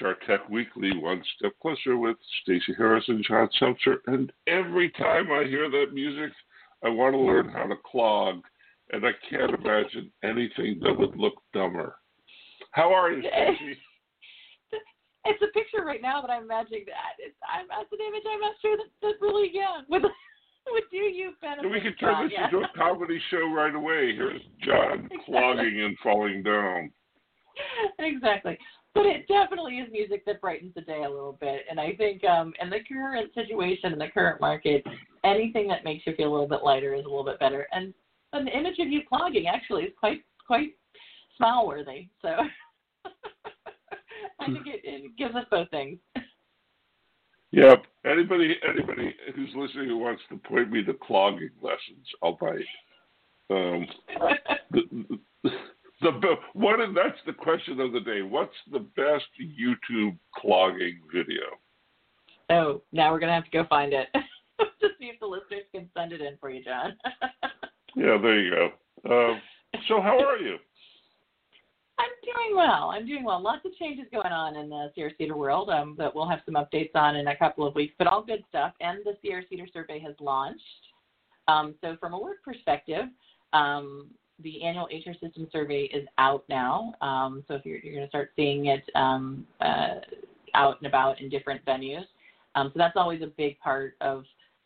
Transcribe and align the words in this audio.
HR 0.00 0.12
Tech 0.26 0.48
Weekly, 0.48 0.92
One 0.98 1.22
Step 1.36 1.52
Closer 1.60 1.96
with 1.96 2.16
Stacey 2.42 2.74
Harris 2.76 3.04
and 3.08 3.24
John 3.26 3.48
Sumser. 3.60 3.96
And 4.06 4.32
every 4.46 4.90
time 4.90 5.30
I 5.30 5.44
hear 5.44 5.70
that 5.70 5.92
music, 5.92 6.32
I 6.84 6.88
want 6.88 7.14
to 7.14 7.18
learn 7.18 7.48
how 7.48 7.66
to 7.66 7.76
clog, 7.84 8.42
and 8.92 9.04
I 9.04 9.10
can't 9.28 9.54
imagine 9.54 10.12
anything 10.22 10.80
that 10.82 10.98
would 10.98 11.16
look 11.16 11.34
dumber. 11.52 11.96
How 12.72 12.92
are 12.92 13.10
you, 13.10 13.22
Stacey? 13.22 13.78
It's 15.28 15.42
a 15.42 15.50
picture 15.58 15.84
right 15.84 16.00
now, 16.00 16.22
but 16.22 16.30
I'm 16.30 16.44
imagining 16.44 16.84
that. 16.86 17.18
It's, 17.18 17.34
I'm, 17.42 17.66
that's 17.66 17.90
an 17.90 17.98
image 17.98 18.22
I'm 18.32 18.38
not 18.38 18.54
sure 18.62 18.76
that, 18.76 18.86
that 19.02 19.14
really, 19.20 19.50
yeah, 19.52 19.82
would, 19.88 20.02
would 20.70 20.82
do 20.92 20.98
you 20.98 21.32
benefit. 21.40 21.68
We 21.68 21.80
could 21.80 21.98
turn 21.98 22.28
this 22.28 22.32
yeah. 22.32 22.44
into 22.44 22.58
a 22.58 22.68
comedy 22.76 23.20
show 23.28 23.50
right 23.52 23.74
away. 23.74 24.14
Here's 24.14 24.40
John 24.62 25.06
Exactly. 25.10 25.18
clogging 25.26 25.80
and 25.82 25.96
falling 26.00 26.44
down. 26.44 26.92
exactly. 27.98 28.56
But 28.96 29.04
it 29.04 29.28
definitely 29.28 29.74
is 29.74 29.92
music 29.92 30.24
that 30.24 30.40
brightens 30.40 30.72
the 30.74 30.80
day 30.80 31.02
a 31.04 31.10
little 31.10 31.36
bit. 31.38 31.66
And 31.70 31.78
I 31.78 31.92
think 31.96 32.24
um 32.24 32.54
in 32.62 32.70
the 32.70 32.78
current 32.88 33.30
situation 33.34 33.92
in 33.92 33.98
the 33.98 34.08
current 34.08 34.40
market, 34.40 34.82
anything 35.22 35.68
that 35.68 35.84
makes 35.84 36.06
you 36.06 36.14
feel 36.16 36.30
a 36.30 36.32
little 36.32 36.48
bit 36.48 36.64
lighter 36.64 36.94
is 36.94 37.04
a 37.04 37.08
little 37.08 37.24
bit 37.24 37.38
better. 37.38 37.68
And 37.72 37.92
an 38.32 38.48
image 38.48 38.78
of 38.78 38.88
you 38.88 39.02
clogging 39.06 39.48
actually 39.48 39.82
is 39.82 39.92
quite 40.00 40.22
quite 40.46 40.70
smile 41.36 41.66
worthy. 41.66 42.08
So 42.22 42.28
I 44.40 44.46
think 44.46 44.66
it, 44.66 44.80
it 44.82 45.16
gives 45.18 45.34
us 45.34 45.44
both 45.50 45.70
things. 45.70 45.98
Yep. 47.50 47.84
Anybody 48.06 48.56
anybody 48.66 49.14
who's 49.34 49.50
listening 49.54 49.88
who 49.88 49.98
wants 49.98 50.22
to 50.30 50.38
point 50.38 50.70
me 50.70 50.82
to 50.84 50.94
clogging 50.94 51.50
lessons, 51.60 52.06
I'll 52.22 52.38
bite. 52.40 52.64
Um, 53.50 53.86
the, 54.70 54.80
the, 55.42 55.50
the 56.00 56.34
what 56.52 56.80
and 56.80 56.96
that's 56.96 57.18
the 57.26 57.32
question 57.32 57.80
of 57.80 57.92
the 57.92 58.00
day. 58.00 58.22
What's 58.22 58.54
the 58.70 58.80
best 58.80 59.24
YouTube 59.40 60.18
clogging 60.34 61.00
video? 61.12 61.42
oh, 62.50 62.80
now 62.92 63.12
we're 63.12 63.18
gonna 63.18 63.34
have 63.34 63.44
to 63.44 63.50
go 63.50 63.64
find 63.68 63.92
it. 63.92 64.08
to 64.58 64.88
see 64.98 65.06
if 65.06 65.18
the 65.20 65.26
listeners 65.26 65.64
can 65.72 65.88
send 65.96 66.12
it 66.12 66.20
in 66.20 66.36
for 66.40 66.50
you, 66.50 66.62
John. 66.62 66.96
Yeah, 67.96 68.18
there 68.20 68.38
you 68.38 68.50
go. 68.50 68.66
Um, 69.10 69.40
so 69.88 70.02
how 70.02 70.18
are 70.22 70.36
you? 70.36 70.56
I'm 71.98 72.10
doing 72.22 72.54
well. 72.54 72.90
I'm 72.90 73.06
doing 73.06 73.24
well. 73.24 73.42
Lots 73.42 73.64
of 73.64 73.74
changes 73.76 74.04
going 74.12 74.32
on 74.32 74.54
in 74.54 74.68
the 74.68 74.92
Sierra 74.94 75.12
Cedar 75.16 75.34
world 75.34 75.70
um, 75.70 75.94
that 75.96 76.14
we'll 76.14 76.28
have 76.28 76.40
some 76.44 76.56
updates 76.56 76.94
on 76.94 77.16
in 77.16 77.28
a 77.28 77.36
couple 77.36 77.66
of 77.66 77.74
weeks, 77.74 77.94
but 77.96 78.06
all 78.06 78.22
good 78.22 78.44
stuff. 78.50 78.74
And 78.82 78.98
the 79.04 79.16
Sierra 79.22 79.42
Cedar 79.48 79.66
survey 79.72 79.98
has 80.00 80.14
launched. 80.20 80.60
Um, 81.48 81.74
so, 81.80 81.96
from 81.98 82.12
a 82.12 82.20
work 82.20 82.42
perspective, 82.44 83.06
um, 83.54 84.08
the 84.42 84.62
annual 84.62 84.86
HR 84.86 85.12
system 85.12 85.48
survey 85.50 85.84
is 85.84 86.06
out 86.18 86.44
now. 86.48 86.94
Um, 87.00 87.44
so, 87.48 87.54
if 87.54 87.64
you're, 87.64 87.78
you're 87.78 87.94
going 87.94 88.06
to 88.06 88.10
start 88.10 88.30
seeing 88.36 88.66
it 88.66 88.84
um, 88.94 89.46
uh, 89.60 90.00
out 90.54 90.78
and 90.80 90.86
about 90.86 91.20
in 91.20 91.28
different 91.28 91.64
venues. 91.64 92.04
Um, 92.54 92.70
so, 92.72 92.78
that's 92.78 92.96
always 92.96 93.22
a 93.22 93.26
big 93.26 93.58
part 93.60 93.94
of 94.00 94.24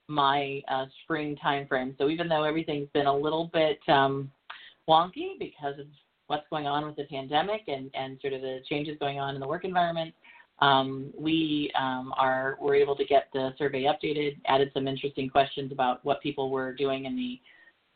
my 0.09 0.61
uh, 0.69 0.87
spring 1.05 1.37
time 1.37 1.67
frame. 1.67 1.95
So, 1.99 2.09
even 2.09 2.29
though 2.29 2.45
everything's 2.45 2.89
been 2.93 3.07
a 3.07 3.17
little 3.17 3.51
bit 3.53 3.79
um, 3.89 4.31
wonky 4.89 5.39
because 5.39 5.79
of 5.79 5.87
what's 6.27 6.47
going 6.49 6.67
on 6.67 6.87
with 6.87 6.97
the 6.97 7.05
pandemic 7.05 7.63
and, 7.67 7.91
and 7.95 8.19
sort 8.21 8.33
of 8.33 8.41
the 8.41 8.61
changes 8.69 8.97
going 9.01 9.19
on 9.19 9.35
in 9.35 9.41
the 9.41 9.47
work 9.47 9.65
environment. 9.65 10.15
Um, 10.61 11.13
we 11.19 11.73
um, 11.79 12.13
are 12.17 12.57
were 12.61 12.75
able 12.75 12.95
to 12.97 13.05
get 13.05 13.29
the 13.33 13.51
survey 13.59 13.85
updated, 13.85 14.37
added 14.47 14.71
some 14.75 14.87
interesting 14.87 15.29
questions 15.29 15.73
about 15.73 16.05
what 16.05 16.23
people 16.23 16.51
were 16.51 16.73
doing 16.75 17.07
in 17.07 17.17
the 17.17 17.41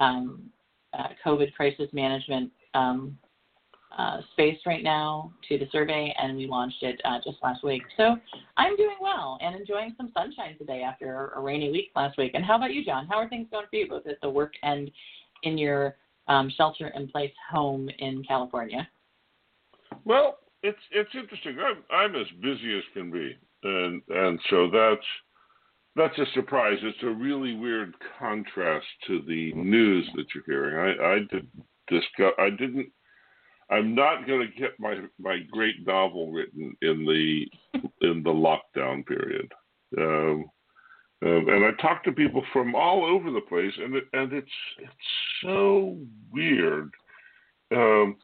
um, 0.05 0.51
uh, 0.97 1.09
COVID 1.25 1.53
crisis 1.55 1.89
management 1.93 2.51
um, 2.75 3.19
uh, 3.97 4.21
space 4.33 4.59
right 4.67 4.83
now 4.83 5.33
to 5.49 5.59
the 5.59 5.67
survey, 5.71 6.15
and 6.21 6.37
we 6.37 6.47
launched 6.47 6.83
it 6.83 7.01
uh, 7.05 7.19
just 7.25 7.39
last 7.43 7.63
week. 7.63 7.83
So 7.97 8.17
I'm 8.57 8.77
doing 8.77 8.97
well 9.01 9.39
and 9.41 9.55
enjoying 9.55 9.95
some 9.97 10.11
sunshine 10.15 10.59
today 10.59 10.83
after 10.83 11.33
a 11.37 11.41
rainy 11.41 11.71
week 11.71 11.91
last 11.95 12.19
week. 12.19 12.33
And 12.35 12.45
how 12.45 12.57
about 12.57 12.73
you, 12.73 12.85
John? 12.85 13.07
How 13.07 13.17
are 13.17 13.29
things 13.29 13.47
going 13.51 13.67
for 13.71 13.77
you, 13.77 13.89
both 13.89 14.07
at 14.07 14.21
the 14.21 14.31
work 14.31 14.55
and 14.63 14.91
in 15.45 15.57
your 15.57 15.97
um, 16.29 16.51
shelter 16.57 16.89
in 16.89 17.09
place 17.09 17.33
home 17.51 17.89
in 17.99 18.25
California. 18.25 18.89
Well, 20.05 20.39
it's 20.63 20.79
it's 20.91 21.11
interesting. 21.15 21.57
I'm 21.61 21.83
I'm 21.91 22.17
as 22.17 22.27
busy 22.43 22.77
as 22.77 22.85
can 22.93 23.11
be, 23.11 23.37
and 23.63 24.03
and 24.09 24.41
so 24.51 24.69
that's 24.71 25.07
that's 25.97 26.19
a 26.19 26.27
surprise. 26.35 26.79
It's 26.83 27.03
a 27.03 27.09
really 27.09 27.55
weird 27.55 27.95
contrast 28.19 28.87
to 29.07 29.23
the 29.27 29.53
news 29.55 30.09
that 30.17 30.27
you're 30.35 30.45
hearing. 30.47 30.99
I 30.99 31.15
I 31.15 31.19
did 31.31 31.49
discuss. 31.89 32.33
I 32.39 32.51
didn't. 32.51 32.89
I'm 33.71 33.95
not 33.95 34.27
going 34.27 34.41
to 34.41 34.61
get 34.61 34.79
my 34.79 34.97
my 35.19 35.39
great 35.51 35.87
novel 35.87 36.33
written 36.33 36.77
in 36.83 37.05
the 37.05 37.47
in 38.03 38.23
the 38.23 38.31
lockdown 38.31 39.07
period. 39.07 39.51
Um, 39.97 40.45
um, 41.25 41.49
and 41.49 41.65
I 41.65 41.71
talked 41.81 42.05
to 42.05 42.13
people 42.13 42.45
from 42.53 42.75
all 42.75 43.05
over 43.05 43.31
the 43.31 43.41
place, 43.41 43.73
and 43.79 43.95
it, 43.95 44.05
and 44.13 44.33
it's 44.33 44.47
it's 44.79 44.93
so 45.43 45.97
weird. 46.31 46.91
Um, 47.75 48.17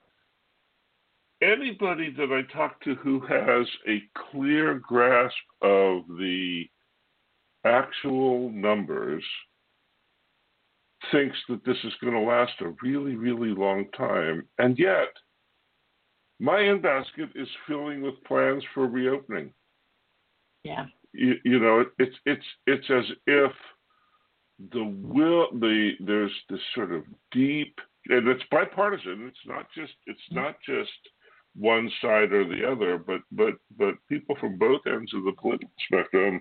anybody 1.41 2.11
that 2.11 2.31
I 2.31 2.53
talk 2.53 2.83
to 2.83 2.95
who 2.97 3.21
has 3.21 3.67
a 3.89 4.03
clear 4.31 4.75
grasp 4.75 5.35
of 5.63 6.03
the 6.19 6.65
actual 7.65 8.51
numbers 8.51 9.25
thinks 11.11 11.37
that 11.49 11.65
this 11.65 11.77
is 11.85 11.93
going 12.03 12.13
to 12.13 12.21
last 12.21 12.53
a 12.61 12.75
really, 12.83 13.17
really 13.17 13.51
long 13.51 13.87
time, 13.97 14.47
and 14.59 14.79
yet 14.79 15.09
my 16.41 16.61
in 16.61 16.81
basket 16.81 17.29
is 17.35 17.49
filling 17.69 18.01
with 18.03 18.15
plans 18.25 18.65
for 18.75 18.87
reopening 18.87 19.53
Yeah. 20.65 20.87
you, 21.13 21.35
you 21.45 21.61
know 21.61 21.85
it's 21.99 22.17
it's 22.25 22.47
it's 22.67 22.91
as 22.91 23.05
if 23.27 23.53
the 24.73 24.85
will 24.85 25.49
the 25.53 25.93
there's 26.01 26.33
this 26.49 26.61
sort 26.75 26.93
of 26.93 27.05
deep 27.31 27.79
and 28.07 28.27
it's 28.27 28.43
bipartisan 28.51 29.27
it's 29.29 29.47
not 29.47 29.67
just 29.75 29.93
it's 30.07 30.21
mm-hmm. 30.33 30.43
not 30.43 30.57
just 30.67 30.91
one 31.55 31.91
side 32.01 32.33
or 32.33 32.45
the 32.45 32.65
other 32.65 32.99
but 32.99 33.21
but 33.33 33.55
but 33.77 33.95
people 34.09 34.37
from 34.41 34.59
both 34.59 34.81
ends 34.87 35.13
of 35.15 35.25
the 35.25 35.33
political 35.41 35.71
spectrum 35.87 36.41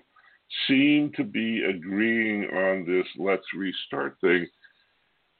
seem 0.66 1.12
to 1.16 1.24
be 1.24 1.62
agreeing 1.64 2.44
on 2.44 2.84
this 2.84 3.06
let's 3.18 3.46
restart 3.54 4.16
thing 4.20 4.46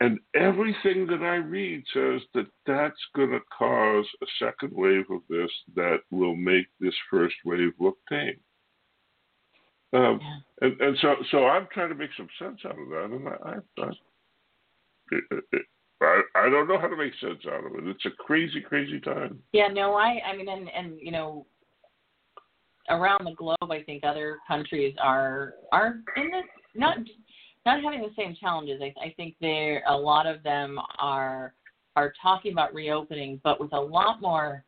and 0.00 0.18
everything 0.34 1.06
that 1.08 1.22
I 1.22 1.36
read 1.36 1.84
says 1.92 2.22
that 2.34 2.46
that's 2.66 3.00
going 3.14 3.30
to 3.30 3.40
cause 3.56 4.06
a 4.22 4.26
second 4.38 4.72
wave 4.72 5.04
of 5.10 5.20
this 5.28 5.50
that 5.76 5.98
will 6.10 6.34
make 6.34 6.66
this 6.80 6.94
first 7.10 7.34
wave 7.44 7.72
look 7.78 7.98
tame. 8.08 8.40
Um, 9.92 10.20
Yeah. 10.22 10.38
and, 10.62 10.80
and 10.80 10.98
so, 11.02 11.16
so 11.30 11.46
I'm 11.46 11.68
trying 11.72 11.90
to 11.90 11.94
make 11.94 12.10
some 12.16 12.28
sense 12.38 12.60
out 12.64 12.78
of 12.78 12.88
that, 12.88 13.10
and 13.10 13.28
I, 13.28 13.32
I, 13.44 13.82
I, 13.82 13.90
it, 15.12 15.44
it, 15.52 15.62
I, 16.00 16.22
I 16.34 16.48
don't 16.48 16.68
know 16.68 16.78
how 16.78 16.88
to 16.88 16.96
make 16.96 17.12
sense 17.20 17.44
out 17.46 17.66
of 17.66 17.74
it. 17.74 17.86
It's 17.88 18.06
a 18.06 18.10
crazy, 18.10 18.62
crazy 18.62 19.00
time. 19.00 19.42
Yeah, 19.52 19.68
no, 19.68 19.94
I 19.94 20.20
I 20.26 20.34
mean 20.34 20.48
and 20.48 20.70
and 20.70 20.98
you 20.98 21.10
know 21.10 21.44
around 22.88 23.24
the 23.24 23.34
globe 23.34 23.70
I 23.70 23.82
think 23.82 24.04
other 24.04 24.38
countries 24.48 24.94
are 25.00 25.54
are 25.72 26.00
in 26.16 26.30
this 26.30 26.44
not 26.74 26.98
not 27.66 27.82
having 27.82 28.00
the 28.00 28.12
same 28.16 28.34
challenges. 28.40 28.80
I 28.82 28.94
I 29.00 29.14
think 29.16 29.34
there 29.40 29.82
a 29.86 29.96
lot 29.96 30.26
of 30.26 30.42
them 30.42 30.78
are 30.98 31.54
are 31.96 32.12
talking 32.22 32.52
about 32.52 32.72
reopening 32.72 33.40
but 33.42 33.60
with 33.60 33.72
a 33.72 33.80
lot 33.80 34.20
more 34.20 34.64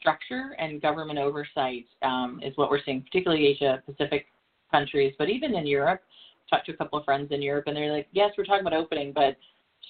structure 0.00 0.56
and 0.58 0.80
government 0.80 1.18
oversight 1.18 1.86
um, 2.02 2.40
is 2.42 2.56
what 2.56 2.70
we're 2.70 2.82
seeing, 2.84 3.02
particularly 3.02 3.46
Asia 3.46 3.82
Pacific 3.84 4.26
countries, 4.70 5.14
but 5.18 5.28
even 5.28 5.54
in 5.54 5.66
Europe. 5.66 6.02
Talked 6.50 6.64
to 6.64 6.72
a 6.72 6.76
couple 6.76 6.98
of 6.98 7.04
friends 7.04 7.30
in 7.30 7.42
Europe, 7.42 7.64
and 7.66 7.76
they're 7.76 7.92
like, 7.92 8.08
"Yes, 8.12 8.32
we're 8.38 8.44
talking 8.44 8.66
about 8.66 8.72
opening, 8.72 9.12
but 9.12 9.36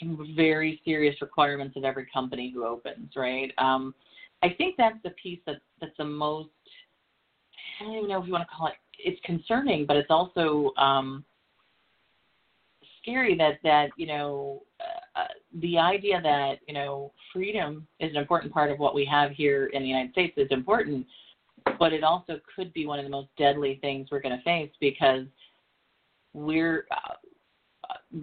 some 0.00 0.34
very 0.34 0.80
serious 0.84 1.14
requirements 1.20 1.76
of 1.76 1.84
every 1.84 2.06
company 2.06 2.50
who 2.50 2.64
opens, 2.64 3.14
right?" 3.14 3.52
Um, 3.58 3.94
I 4.42 4.48
think 4.58 4.74
that's 4.76 5.00
the 5.04 5.10
piece 5.10 5.38
that 5.46 5.60
that's 5.80 5.96
the 5.98 6.04
most. 6.04 6.48
I 7.80 7.84
don't 7.84 7.94
even 7.94 8.08
know 8.08 8.20
if 8.20 8.26
you 8.26 8.32
want 8.32 8.48
to 8.48 8.54
call 8.54 8.68
it. 8.68 8.74
It's 8.98 9.20
concerning, 9.24 9.86
but 9.86 9.96
it's 9.96 10.10
also 10.10 10.72
um, 10.76 11.24
scary 13.00 13.36
that 13.36 13.58
that 13.62 13.90
you 13.96 14.06
know 14.06 14.62
uh, 14.80 15.20
uh, 15.20 15.26
the 15.60 15.78
idea 15.78 16.20
that 16.20 16.56
you 16.66 16.74
know 16.74 17.12
freedom 17.32 17.86
is 18.00 18.10
an 18.10 18.16
important 18.16 18.52
part 18.52 18.70
of 18.70 18.78
what 18.78 18.94
we 18.94 19.04
have 19.04 19.30
here 19.30 19.66
in 19.66 19.82
the 19.82 19.88
United 19.88 20.12
States 20.12 20.34
is 20.36 20.48
important, 20.50 21.06
but 21.78 21.92
it 21.92 22.02
also 22.02 22.40
could 22.54 22.72
be 22.72 22.86
one 22.86 22.98
of 22.98 23.04
the 23.04 23.10
most 23.10 23.28
deadly 23.38 23.78
things 23.80 24.08
we're 24.10 24.20
going 24.20 24.36
to 24.36 24.42
face 24.42 24.70
because 24.80 25.24
we're 26.34 26.86
uh, 26.90 27.90
uh, 27.90 28.18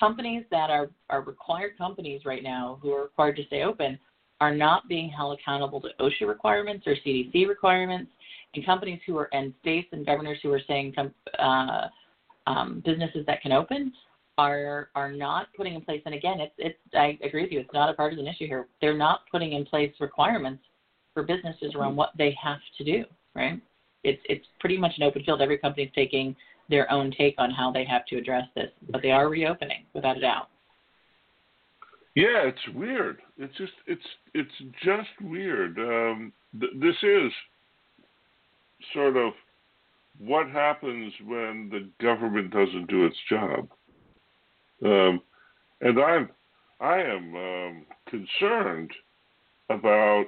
companies 0.00 0.44
that 0.50 0.70
are 0.70 0.90
are 1.10 1.20
required 1.22 1.76
companies 1.76 2.22
right 2.24 2.42
now 2.42 2.78
who 2.80 2.92
are 2.92 3.02
required 3.02 3.36
to 3.36 3.44
stay 3.46 3.62
open 3.62 3.98
are 4.40 4.54
not 4.54 4.86
being 4.88 5.08
held 5.08 5.38
accountable 5.38 5.80
to 5.80 5.88
OSHA 6.00 6.28
requirements 6.28 6.86
or 6.86 6.94
CDC 7.06 7.48
requirements, 7.48 8.10
and 8.56 8.66
companies 8.66 9.00
who 9.06 9.16
are 9.18 9.28
and 9.32 9.52
states 9.60 9.88
and 9.92 10.04
governors 10.04 10.38
who 10.42 10.52
are 10.52 10.60
saying 10.66 10.94
uh, 11.38 11.88
um, 12.46 12.82
businesses 12.84 13.24
that 13.26 13.40
can 13.42 13.52
open 13.52 13.92
are 14.38 14.88
are 14.94 15.10
not 15.10 15.48
putting 15.56 15.74
in 15.74 15.80
place. 15.80 16.02
And 16.04 16.14
again, 16.14 16.40
it's 16.40 16.54
it's 16.58 16.78
I 16.94 17.18
agree 17.22 17.42
with 17.42 17.52
you. 17.52 17.60
It's 17.60 17.72
not 17.72 17.88
a 17.88 17.94
partisan 17.94 18.26
issue 18.26 18.46
here. 18.46 18.66
They're 18.80 18.96
not 18.96 19.20
putting 19.30 19.52
in 19.52 19.64
place 19.64 19.92
requirements 20.00 20.62
for 21.14 21.22
businesses 21.22 21.74
around 21.74 21.96
what 21.96 22.10
they 22.18 22.36
have 22.42 22.58
to 22.78 22.84
do, 22.84 23.04
right? 23.34 23.60
It's 24.04 24.20
it's 24.28 24.44
pretty 24.60 24.76
much 24.76 24.92
an 24.98 25.04
open 25.04 25.22
field. 25.24 25.40
Every 25.40 25.58
company's 25.58 25.90
taking 25.94 26.34
their 26.68 26.90
own 26.90 27.12
take 27.16 27.34
on 27.38 27.50
how 27.50 27.70
they 27.70 27.84
have 27.84 28.04
to 28.06 28.16
address 28.16 28.44
this, 28.54 28.70
but 28.90 29.00
they 29.02 29.10
are 29.10 29.28
reopening 29.28 29.84
without 29.94 30.16
a 30.16 30.20
doubt. 30.20 30.48
Yeah, 32.14 32.48
it's 32.48 32.74
weird. 32.74 33.18
It's 33.38 33.56
just 33.56 33.72
it's 33.86 34.00
it's 34.34 34.74
just 34.82 35.08
weird. 35.20 35.78
Um, 35.78 36.32
th- 36.58 36.72
this 36.76 36.96
is 37.02 37.32
sort 38.92 39.16
of 39.16 39.32
what 40.18 40.48
happens 40.48 41.12
when 41.24 41.68
the 41.70 41.88
government 42.02 42.50
doesn't 42.50 42.88
do 42.88 43.04
its 43.04 43.16
job. 43.28 43.68
Um, 44.84 45.20
and 45.80 45.98
I'm 45.98 46.30
I 46.80 46.98
am 46.98 47.34
um, 47.34 47.86
concerned 48.08 48.90
about 49.70 50.26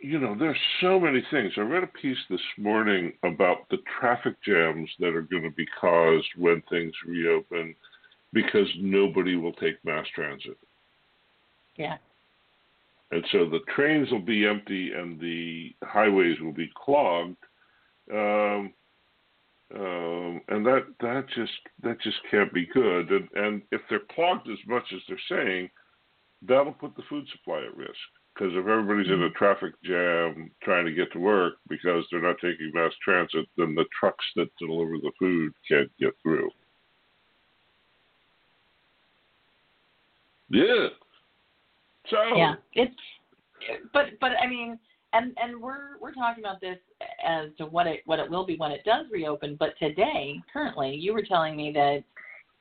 you 0.00 0.18
know, 0.18 0.34
there's 0.38 0.56
so 0.80 0.98
many 0.98 1.22
things. 1.30 1.52
I 1.58 1.60
read 1.60 1.82
a 1.82 1.86
piece 1.86 2.16
this 2.30 2.40
morning 2.56 3.12
about 3.22 3.68
the 3.70 3.76
traffic 4.00 4.34
jams 4.42 4.88
that 4.98 5.14
are 5.14 5.22
going 5.22 5.42
to 5.42 5.50
be 5.50 5.66
caused 5.78 6.26
when 6.38 6.62
things 6.70 6.92
reopen 7.06 7.74
because 8.32 8.66
nobody 8.78 9.36
will 9.36 9.52
take 9.52 9.84
mass 9.84 10.06
transit. 10.14 10.56
Yeah. 11.76 11.98
And 13.14 13.24
so 13.30 13.48
the 13.48 13.60
trains 13.76 14.10
will 14.10 14.18
be 14.18 14.44
empty 14.44 14.90
and 14.90 15.20
the 15.20 15.72
highways 15.84 16.40
will 16.40 16.52
be 16.52 16.68
clogged. 16.74 17.36
Um, 18.12 18.72
um, 19.72 20.40
and 20.48 20.66
that 20.66 20.86
that 21.00 21.26
just 21.32 21.52
that 21.84 22.00
just 22.00 22.16
can't 22.28 22.52
be 22.52 22.66
good. 22.74 23.10
And, 23.10 23.28
and 23.36 23.62
if 23.70 23.82
they're 23.88 24.00
clogged 24.16 24.48
as 24.50 24.58
much 24.66 24.82
as 24.92 25.00
they're 25.06 25.16
saying, 25.28 25.70
that'll 26.42 26.72
put 26.72 26.96
the 26.96 27.04
food 27.08 27.24
supply 27.30 27.58
at 27.64 27.76
risk. 27.76 27.94
Because 28.34 28.52
if 28.52 28.66
everybody's 28.66 29.06
in 29.06 29.22
a 29.22 29.28
mm-hmm. 29.28 29.38
traffic 29.38 29.74
jam 29.84 30.50
trying 30.64 30.84
to 30.84 30.92
get 30.92 31.12
to 31.12 31.20
work 31.20 31.54
because 31.68 32.04
they're 32.10 32.20
not 32.20 32.38
taking 32.42 32.72
mass 32.74 32.92
transit, 33.00 33.46
then 33.56 33.76
the 33.76 33.84
trucks 33.98 34.24
that 34.34 34.50
deliver 34.58 34.98
the 34.98 35.12
food 35.20 35.52
can't 35.68 35.90
get 36.00 36.14
through. 36.20 36.50
Yeah. 40.50 40.88
So. 42.10 42.16
Yeah, 42.36 42.54
it's. 42.74 42.94
But 43.92 44.06
but 44.20 44.32
I 44.42 44.46
mean, 44.46 44.78
and 45.12 45.36
and 45.40 45.60
we're 45.60 45.98
we're 46.00 46.12
talking 46.12 46.44
about 46.44 46.60
this 46.60 46.78
as 47.26 47.48
to 47.58 47.66
what 47.66 47.86
it 47.86 48.00
what 48.04 48.18
it 48.18 48.30
will 48.30 48.44
be 48.44 48.56
when 48.56 48.72
it 48.72 48.84
does 48.84 49.06
reopen. 49.10 49.56
But 49.58 49.78
today, 49.78 50.40
currently, 50.52 50.94
you 50.94 51.12
were 51.12 51.22
telling 51.22 51.56
me 51.56 51.72
that 51.72 52.04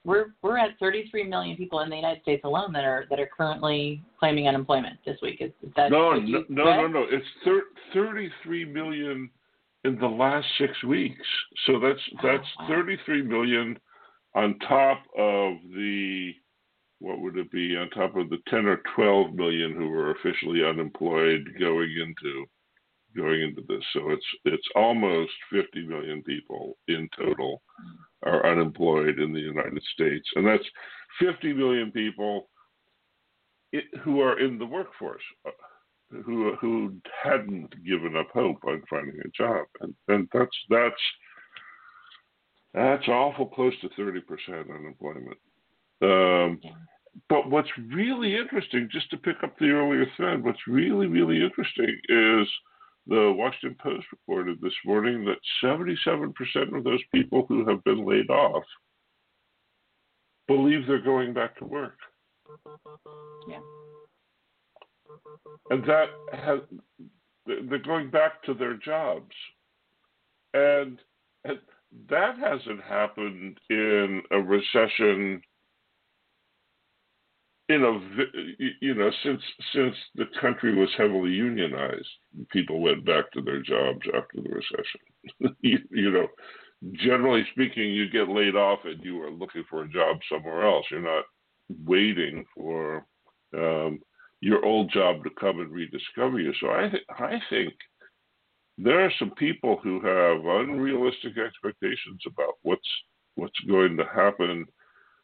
we're 0.06 0.34
we're 0.42 0.58
at 0.58 0.78
33 0.80 1.24
million 1.28 1.58
people 1.58 1.80
in 1.80 1.90
the 1.90 1.96
United 1.96 2.22
States 2.22 2.44
alone 2.44 2.74
that 2.74 2.84
are 2.84 3.06
that 3.10 3.20
are 3.20 3.30
currently 3.36 4.02
claiming 4.20 4.48
unemployment 4.48 4.98
this 5.06 5.18
week. 5.22 5.38
Is, 5.42 5.52
is 5.62 5.72
that 5.76 5.92
no 5.92 6.14
no 6.14 6.44
no, 6.50 6.64
no 6.64 6.88
no 6.88 7.06
It's 7.10 7.26
thir- 7.44 7.68
33 7.94 8.66
million 8.66 9.30
in 9.84 9.98
the 10.00 10.08
last 10.08 10.48
six 10.58 10.72
weeks. 10.84 11.28
So 11.66 11.80
that's 11.80 12.00
oh, 12.14 12.20
that's 12.24 12.48
oh, 12.60 12.64
wow. 12.64 12.70
33 12.70 13.22
million 13.24 13.80
on 14.36 14.58
top 14.60 15.04
of 15.18 15.54
the 15.74 16.32
what 17.04 17.20
would 17.20 17.38
it 17.38 17.52
be 17.52 17.76
on 17.76 17.90
top 17.90 18.16
of 18.16 18.30
the 18.30 18.38
10 18.48 18.66
or 18.66 18.82
12 18.96 19.34
million 19.34 19.74
who 19.74 19.90
were 19.90 20.12
officially 20.12 20.64
unemployed 20.64 21.46
going 21.60 21.90
into 22.02 22.46
going 23.16 23.42
into 23.42 23.62
this. 23.68 23.84
So 23.94 24.10
it's 24.10 24.26
it's 24.46 24.68
almost 24.76 25.32
50 25.52 25.86
million 25.86 26.24
people 26.24 26.78
in 26.88 27.10
total 27.18 27.62
are 28.24 28.50
unemployed 28.50 29.20
in 29.20 29.34
the 29.34 29.40
United 29.40 29.84
States, 29.94 30.28
and 30.36 30.48
that's 30.48 30.64
50 31.20 31.54
million 31.54 31.92
people 31.92 32.50
who 34.04 34.22
are 34.22 34.40
in 34.40 34.58
the 34.58 34.66
workforce, 34.66 35.22
uh, 35.46 35.52
who 36.26 36.56
who 36.56 36.96
hadn't 37.22 37.70
given 37.86 38.16
up 38.16 38.30
hope 38.34 38.64
on 38.66 38.82
finding 38.90 39.20
a 39.20 39.30
job, 39.38 39.66
and 39.82 39.94
and 40.08 40.30
that's 40.34 40.58
that's 40.70 40.96
that's 42.74 43.08
awful 43.08 43.46
close 43.46 43.74
to 43.82 43.90
30% 43.90 44.22
unemployment. 44.74 45.38
Um, 46.02 46.60
but 47.30 47.50
what's 47.50 47.70
really 47.94 48.36
interesting, 48.36 48.90
just 48.92 49.10
to 49.12 49.18
pick 49.18 49.38
up 49.44 49.58
the 49.58 49.70
earlier 49.70 50.06
thread, 50.18 50.44
what's 50.44 50.68
really, 50.68 51.08
really 51.08 51.44
interesting 51.44 51.96
is 52.10 52.48
the 53.08 53.34
Washington 53.36 53.78
Post 53.82 54.06
reported 54.12 54.60
this 54.62 54.74
morning 54.86 55.26
that 55.26 55.38
77% 55.64 56.78
of 56.78 56.84
those 56.84 57.02
people 57.14 57.46
who 57.48 57.68
have 57.68 57.84
been 57.84 58.06
laid 58.06 58.30
off 58.30 58.64
believe 60.48 60.88
they're 60.88 61.02
going 61.02 61.34
back 61.34 61.58
to 61.58 61.66
work. 61.66 61.98
Yeah. 63.48 63.60
And 65.70 65.84
that 65.86 66.08
has, 66.34 66.60
they're 67.46 67.80
going 67.80 68.10
back 68.10 68.44
to 68.44 68.54
their 68.54 68.76
jobs. 68.76 69.34
And, 70.54 71.00
and 71.46 71.60
that 72.10 72.38
hasn't 72.38 72.82
happened 72.84 73.60
in 73.70 74.22
a 74.32 74.40
recession 74.40 75.42
in 77.70 77.84
a 77.84 78.00
you 78.82 78.94
know 78.94 79.10
since 79.24 79.42
since 79.74 79.96
the 80.16 80.26
country 80.42 80.76
was 80.76 80.90
heavily 80.98 81.32
unionized, 81.32 82.08
people 82.52 82.82
went 82.82 83.06
back 83.06 83.32
to 83.32 83.42
their 83.42 83.62
jobs 83.62 84.02
after 84.08 84.42
the 84.42 84.50
recession. 84.50 85.56
you, 85.62 85.80
you, 85.90 86.12
know, 86.12 86.28
generally 86.94 87.46
speaking, 87.54 87.92
you 87.92 88.10
get 88.10 88.28
laid 88.28 88.56
off 88.56 88.80
and 88.84 89.04
you 89.04 89.22
are 89.22 89.32
looking 89.32 89.64
for 89.70 89.84
a 89.84 89.90
job 89.90 90.18
somewhere 90.30 90.68
else. 90.68 90.86
You're 90.92 91.02
not 91.02 91.24
waiting 91.86 92.46
for 92.56 93.06
um, 93.56 94.00
your 94.42 94.66
old 94.66 94.92
job 94.92 95.24
to 95.24 95.30
come 95.40 95.62
and 95.62 95.72
rediscover 95.72 96.40
you. 96.40 96.54
So 96.60 96.68
I 96.68 96.90
th- 96.90 97.06
I 97.18 97.40
think 97.50 97.74
there 98.78 99.06
are 99.06 99.14
some 99.20 99.32
people 99.32 99.80
who 99.82 100.02
have 100.02 100.46
unrealistic 100.46 101.38
expectations 101.38 102.22
about 102.28 102.56
what's 102.64 102.82
what's 103.36 103.60
going 103.70 103.96
to 103.96 104.06
happen 104.14 104.66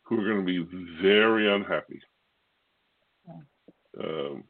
who 0.04 0.22
are 0.22 0.34
going 0.34 0.46
to 0.46 0.66
be 0.66 1.02
very 1.02 1.54
unhappy 1.54 2.02
um, 3.98 4.44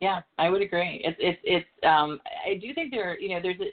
yeah, 0.00 0.20
I 0.38 0.50
would 0.50 0.62
agree. 0.62 1.00
It's 1.04 1.16
it's 1.18 1.40
it's. 1.44 1.66
Um, 1.82 2.20
I 2.46 2.54
do 2.54 2.74
think 2.74 2.90
there, 2.90 3.18
you 3.18 3.30
know, 3.30 3.40
there's 3.42 3.60
a 3.60 3.70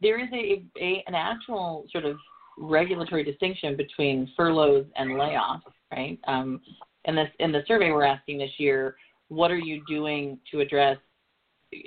there 0.00 0.18
is 0.18 0.28
a, 0.32 0.64
a 0.80 1.04
an 1.06 1.14
actual 1.14 1.86
sort 1.92 2.04
of 2.04 2.16
regulatory 2.56 3.24
distinction 3.24 3.76
between 3.76 4.30
furloughs 4.36 4.86
and 4.96 5.10
layoffs, 5.10 5.62
right? 5.92 6.18
Um, 6.26 6.60
in 7.04 7.14
this 7.14 7.28
in 7.38 7.52
the 7.52 7.62
survey 7.66 7.90
we're 7.90 8.04
asking 8.04 8.38
this 8.38 8.52
year, 8.58 8.96
what 9.28 9.50
are 9.50 9.58
you 9.58 9.82
doing 9.86 10.38
to 10.50 10.60
address 10.60 10.96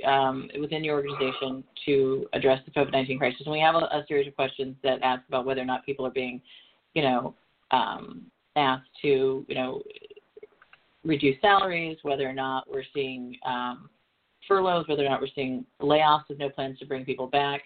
um, 0.05 0.50
within 0.60 0.84
your 0.84 0.96
organization 0.96 1.63
to 1.86 2.27
address 2.34 2.60
the 2.65 2.72
COVID 2.72 2.91
nineteen 2.91 3.17
crisis? 3.17 3.41
And 3.46 3.51
we 3.51 3.60
have 3.60 3.75
a, 3.75 3.79
a, 3.79 4.05
series 4.08 4.27
of 4.27 4.36
questions 4.36 4.75
that 4.84 5.01
ask 5.01 5.24
about 5.27 5.46
whether 5.46 5.62
or 5.62 5.65
not 5.65 5.86
people 5.86 6.05
are 6.05 6.12
being, 6.12 6.41
you 6.93 7.01
know, 7.01 7.36
um, 7.72 8.25
asked 8.55 8.89
to, 9.01 9.46
you 9.48 9.55
know, 9.55 9.81
reduce 11.03 11.39
salaries, 11.41 11.98
whether 12.03 12.27
or 12.27 12.34
not 12.34 12.70
we're 12.72 12.84
seeing 12.93 13.36
um, 13.46 13.89
furloughs, 14.48 14.88
whether 14.88 15.05
or 15.05 15.10
not 15.10 15.22
we're 15.22 15.27
seeing 15.34 15.65
layoffs 15.81 16.29
with 16.29 16.39
no 16.39 16.50
plans 16.50 16.77
to 16.79 16.86
bring 16.86 17.05
people 17.05 17.27
back. 17.27 17.63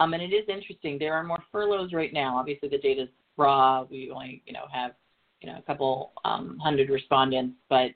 Um, 0.00 0.14
and 0.14 0.22
it 0.22 0.32
is 0.34 0.48
interesting. 0.48 0.98
There 0.98 1.14
are 1.14 1.24
more 1.24 1.42
furloughs 1.50 1.92
right 1.92 2.12
now. 2.12 2.36
Obviously, 2.36 2.68
the 2.68 2.78
data 2.78 3.02
is 3.02 3.08
raw. 3.36 3.84
We 3.90 4.10
only, 4.10 4.42
you 4.46 4.52
know, 4.52 4.66
have 4.72 4.92
you 5.40 5.50
know 5.50 5.58
a 5.58 5.62
couple 5.62 6.12
um, 6.24 6.58
hundred 6.58 6.88
respondents, 6.88 7.56
but 7.68 7.90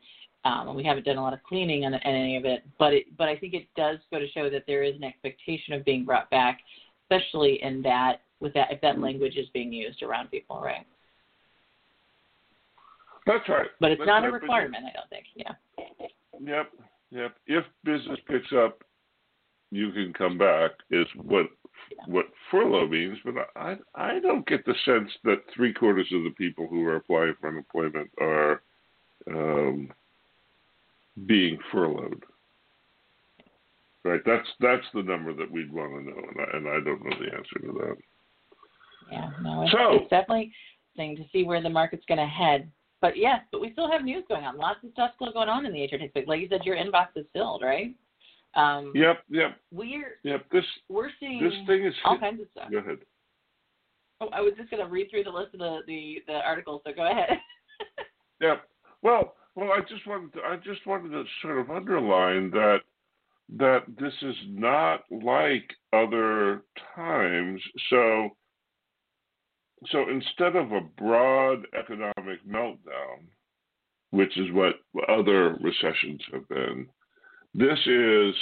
um, 0.44 0.74
we 0.74 0.82
haven't 0.82 1.04
done 1.04 1.18
a 1.18 1.22
lot 1.22 1.32
of 1.32 1.42
cleaning 1.44 1.84
on, 1.84 1.94
on 1.94 2.00
any 2.00 2.36
of 2.36 2.44
it. 2.44 2.64
But 2.78 2.94
it, 2.94 3.16
but 3.16 3.28
I 3.28 3.36
think 3.36 3.54
it 3.54 3.68
does 3.76 3.98
go 4.10 4.18
to 4.18 4.28
show 4.30 4.50
that 4.50 4.64
there 4.66 4.82
is 4.82 4.96
an 4.96 5.04
expectation 5.04 5.74
of 5.74 5.84
being 5.84 6.04
brought 6.04 6.28
back, 6.30 6.60
especially 7.04 7.62
in 7.62 7.82
that 7.82 8.22
with 8.40 8.52
that 8.54 8.72
if 8.72 8.80
that 8.80 8.98
language 8.98 9.36
is 9.36 9.46
being 9.52 9.72
used 9.72 10.02
around 10.02 10.30
people, 10.30 10.60
right? 10.60 10.86
That's 13.26 13.48
right. 13.48 13.68
But 13.80 13.92
it's 13.92 14.00
That's 14.00 14.08
not 14.08 14.22
right. 14.22 14.30
a 14.30 14.32
requirement, 14.32 14.84
I 14.88 14.92
don't 14.92 15.08
think. 15.08 15.26
Yeah. 15.34 15.52
Yep. 16.40 16.72
Yep. 17.10 17.34
If 17.46 17.64
business 17.84 18.18
picks 18.26 18.52
up, 18.52 18.82
you 19.70 19.92
can 19.92 20.12
come 20.12 20.38
back. 20.38 20.72
Is 20.90 21.06
what 21.22 21.46
yeah. 21.90 22.04
what 22.06 22.26
furlough 22.50 22.88
means. 22.88 23.18
But 23.24 23.34
I 23.54 23.76
I 23.94 24.18
don't 24.20 24.46
get 24.46 24.64
the 24.66 24.74
sense 24.84 25.10
that 25.24 25.42
three 25.54 25.72
quarters 25.72 26.08
of 26.12 26.24
the 26.24 26.34
people 26.36 26.66
who 26.66 26.84
are 26.86 26.96
applying 26.96 27.34
for 27.40 27.48
unemployment 27.48 28.10
are 28.20 28.62
um, 29.28 29.90
being 31.26 31.58
furloughed. 31.70 32.24
Right. 34.04 34.20
That's 34.26 34.48
that's 34.60 34.86
the 34.94 35.02
number 35.02 35.32
that 35.32 35.50
we'd 35.50 35.72
want 35.72 35.92
to 35.92 36.10
know, 36.10 36.16
and 36.28 36.40
I, 36.40 36.56
and 36.56 36.68
I 36.68 36.84
don't 36.84 37.04
know 37.04 37.16
the 37.18 37.36
answer 37.36 37.58
to 37.60 37.72
that. 37.72 37.96
Yeah. 39.12 39.30
No. 39.42 39.62
It's, 39.62 39.72
so, 39.72 39.92
it's 39.92 40.10
definitely 40.10 40.52
thing 40.96 41.16
to 41.16 41.24
see 41.32 41.44
where 41.44 41.62
the 41.62 41.70
market's 41.70 42.04
going 42.06 42.18
to 42.18 42.26
head 42.26 42.70
but 43.02 43.16
yes, 43.16 43.40
but 43.50 43.60
we 43.60 43.72
still 43.72 43.90
have 43.90 44.04
news 44.04 44.24
going 44.28 44.44
on. 44.44 44.56
Lots 44.56 44.78
of 44.84 44.90
stuff 44.92 45.10
still 45.16 45.32
going 45.32 45.48
on 45.48 45.66
in 45.66 45.72
the 45.72 45.84
HR 45.84 45.98
tech 45.98 46.10
space. 46.10 46.24
Like 46.26 46.40
you 46.40 46.48
said, 46.48 46.60
your 46.64 46.76
inbox 46.76 47.08
is 47.16 47.26
filled, 47.34 47.62
right? 47.62 47.94
Um, 48.54 48.92
yep, 48.94 49.24
yep. 49.28 49.58
We're 49.72 50.18
yep. 50.22 50.46
This 50.50 50.64
we're 50.88 51.10
seeing 51.18 51.42
this 51.42 51.52
thing 51.66 51.84
is 51.84 51.94
all 52.04 52.18
kinds 52.18 52.40
of 52.40 52.46
stuff. 52.52 52.70
Go 52.70 52.78
ahead. 52.78 52.98
Oh, 54.20 54.28
I 54.32 54.40
was 54.40 54.52
just 54.56 54.70
going 54.70 54.84
to 54.84 54.90
read 54.90 55.10
through 55.10 55.24
the 55.24 55.30
list 55.30 55.52
of 55.54 55.58
the 55.58 55.80
the, 55.86 56.22
the 56.28 56.34
articles. 56.34 56.82
So 56.86 56.92
go 56.94 57.10
ahead. 57.10 57.38
yep. 58.40 58.62
Well, 59.02 59.34
well, 59.56 59.70
I 59.72 59.80
just 59.80 60.06
wanted 60.06 60.32
to, 60.34 60.40
I 60.40 60.56
just 60.56 60.86
wanted 60.86 61.10
to 61.10 61.24
sort 61.42 61.58
of 61.58 61.70
underline 61.70 62.50
that 62.50 62.78
that 63.58 63.80
this 63.98 64.14
is 64.22 64.36
not 64.48 65.00
like 65.10 65.68
other 65.92 66.62
times. 66.94 67.60
So 67.90 68.30
so 69.90 70.08
instead 70.08 70.56
of 70.56 70.72
a 70.72 70.80
broad 70.98 71.66
economic 71.78 72.46
meltdown, 72.48 73.26
which 74.10 74.36
is 74.38 74.52
what 74.52 74.74
other 75.08 75.56
recessions 75.60 76.20
have 76.32 76.48
been, 76.48 76.86
this 77.54 77.78
is 77.86 78.34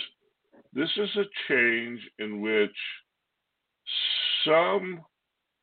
this 0.73 0.91
is 0.97 1.17
a 1.17 1.25
change 1.49 2.01
in 2.19 2.41
which 2.41 2.77
some 4.45 5.01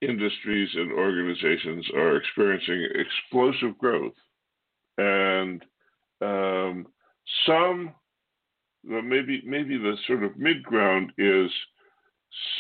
industries 0.02 0.70
and 0.76 0.92
organizations 0.92 1.86
are 1.96 2.18
experiencing 2.18 2.88
explosive 2.96 3.78
growth, 3.78 4.14
and 4.98 5.64
um, 6.22 6.88
some 7.46 7.94
maybe 8.84 9.42
maybe 9.46 9.78
the 9.78 9.96
sort 10.08 10.24
of 10.24 10.38
mid 10.38 10.64
ground 10.64 11.12
is 11.18 11.52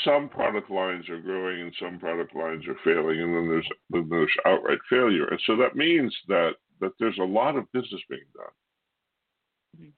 some 0.03 0.29
product 0.29 0.69
lines 0.69 1.09
are 1.09 1.19
growing 1.19 1.61
and 1.61 1.73
some 1.79 1.99
product 1.99 2.35
lines 2.35 2.63
are 2.67 2.77
failing, 2.83 3.21
and 3.21 3.33
then 3.35 3.47
there's 3.47 3.67
then 3.89 4.07
there's 4.09 4.31
outright 4.45 4.79
failure, 4.89 5.27
and 5.27 5.39
so 5.45 5.55
that 5.57 5.75
means 5.75 6.15
that 6.27 6.51
that 6.79 6.91
there's 6.99 7.17
a 7.19 7.23
lot 7.23 7.55
of 7.55 7.71
business 7.71 8.01
being 8.09 8.21
done. 8.35 9.81
Mm-hmm. 9.81 9.89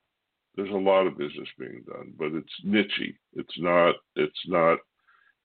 There's 0.56 0.74
a 0.74 0.90
lot 0.90 1.08
of 1.08 1.18
business 1.18 1.48
being 1.58 1.84
done, 1.88 2.14
but 2.18 2.34
it's 2.34 2.54
nichey. 2.66 3.16
It's 3.34 3.60
not. 3.60 3.96
It's 4.16 4.48
not. 4.48 4.80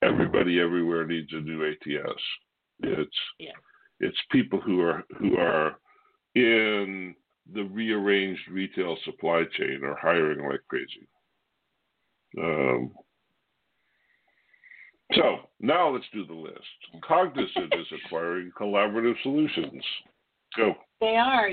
Everybody 0.01 0.59
everywhere 0.59 1.05
needs 1.05 1.31
a 1.31 1.39
new 1.39 1.65
ATS. 1.65 2.21
It's 2.81 3.17
yeah. 3.39 3.51
it's 3.99 4.17
people 4.31 4.59
who 4.59 4.81
are 4.81 5.03
who 5.17 5.37
are 5.37 5.77
in 6.35 7.15
the 7.53 7.63
rearranged 7.63 8.47
retail 8.49 8.97
supply 9.05 9.43
chain 9.57 9.81
are 9.83 9.97
hiring 10.01 10.47
like 10.47 10.61
crazy. 10.67 11.07
Um, 12.37 12.91
so 15.13 15.49
now 15.59 15.89
let's 15.89 16.05
do 16.13 16.25
the 16.25 16.33
list. 16.33 16.59
Cognizant 17.07 17.73
is 17.73 17.87
acquiring 18.05 18.51
Collaborative 18.59 19.15
Solutions. 19.23 19.83
Go. 20.57 20.73
They 21.01 21.17
are. 21.17 21.49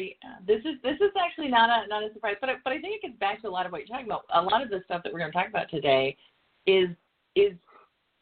This 0.47 0.61
is 0.61 0.81
this 0.83 0.97
is 0.97 1.11
actually 1.21 1.49
not 1.49 1.69
a 1.69 1.89
not 1.89 2.05
a 2.05 2.13
surprise, 2.13 2.37
but 2.41 2.51
I, 2.51 2.55
but 2.65 2.73
I 2.73 2.81
think 2.81 2.97
it 2.97 3.03
gets 3.09 3.19
back 3.19 3.43
to 3.43 3.49
a 3.49 3.51
lot 3.51 3.67
of 3.67 3.73
what 3.73 3.79
you're 3.79 3.89
talking 3.89 4.07
about. 4.07 4.23
A 4.33 4.41
lot 4.41 4.63
of 4.63 4.71
the 4.71 4.81
stuff 4.85 5.03
that 5.03 5.13
we're 5.13 5.19
going 5.19 5.33
to 5.33 5.37
talk 5.37 5.49
about 5.49 5.69
today 5.71 6.17
is 6.67 6.89
is 7.35 7.53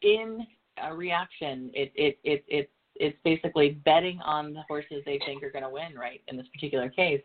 in 0.01 0.45
a 0.83 0.93
reaction. 0.93 1.69
It 1.73 1.91
it 1.95 2.19
it 2.23 2.43
it's 2.47 2.71
it's 2.95 3.17
basically 3.23 3.71
betting 3.85 4.19
on 4.21 4.53
the 4.53 4.63
horses 4.67 5.03
they 5.05 5.19
think 5.25 5.43
are 5.43 5.51
going 5.51 5.63
to 5.63 5.69
win. 5.69 5.95
Right 5.95 6.21
in 6.27 6.35
this 6.35 6.47
particular 6.53 6.89
case, 6.89 7.21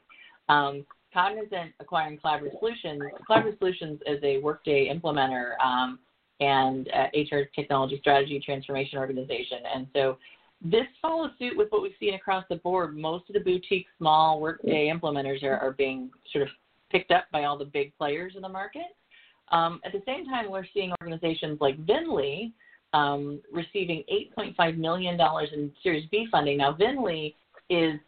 um, 0.49 0.85
Cognizant 1.15 1.73
acquiring 1.81 2.19
Collaborative 2.19 2.59
Solutions. 2.59 3.03
Collaborative 3.29 3.59
Solutions 3.59 4.01
is 4.07 4.19
a 4.23 4.39
Workday 4.39 4.93
implementer. 4.95 5.53
Um, 5.65 5.99
and 6.41 6.89
uh, 6.89 7.07
HR 7.15 7.49
technology 7.55 7.99
strategy 8.01 8.41
transformation 8.45 8.99
organization. 8.99 9.59
And 9.75 9.87
so 9.95 10.19
this 10.63 10.87
follows 11.01 11.31
suit 11.39 11.57
with 11.57 11.69
what 11.71 11.83
we've 11.83 11.93
seen 12.01 12.15
across 12.15 12.45
the 12.49 12.57
board. 12.57 12.97
Most 12.97 13.29
of 13.29 13.35
the 13.35 13.41
boutique 13.41 13.87
small 13.99 14.41
Workday 14.41 14.93
implementers 14.93 15.43
are, 15.43 15.57
are 15.57 15.73
being 15.73 16.11
sort 16.33 16.43
of 16.43 16.49
picked 16.91 17.11
up 17.11 17.25
by 17.33 17.45
all 17.45 17.59
the 17.59 17.65
big 17.65 17.97
players 17.97 18.35
in 18.37 18.43
the 18.43 18.49
market. 18.49 18.97
Um, 19.53 19.81
at 19.85 19.93
the 19.93 20.03
same 20.07 20.25
time, 20.27 20.51
we're 20.51 20.67
seeing 20.75 20.93
organizations 21.01 21.59
like 21.61 21.79
VNDLY 21.87 22.53
um, 22.93 23.41
receiving 23.53 24.03
$8.5 24.39 24.79
million 24.79 25.19
in 25.53 25.73
Series 25.83 26.09
B 26.11 26.27
funding. 26.31 26.59
Now, 26.59 26.73
VNDLY 26.73 27.35
is 27.69 28.01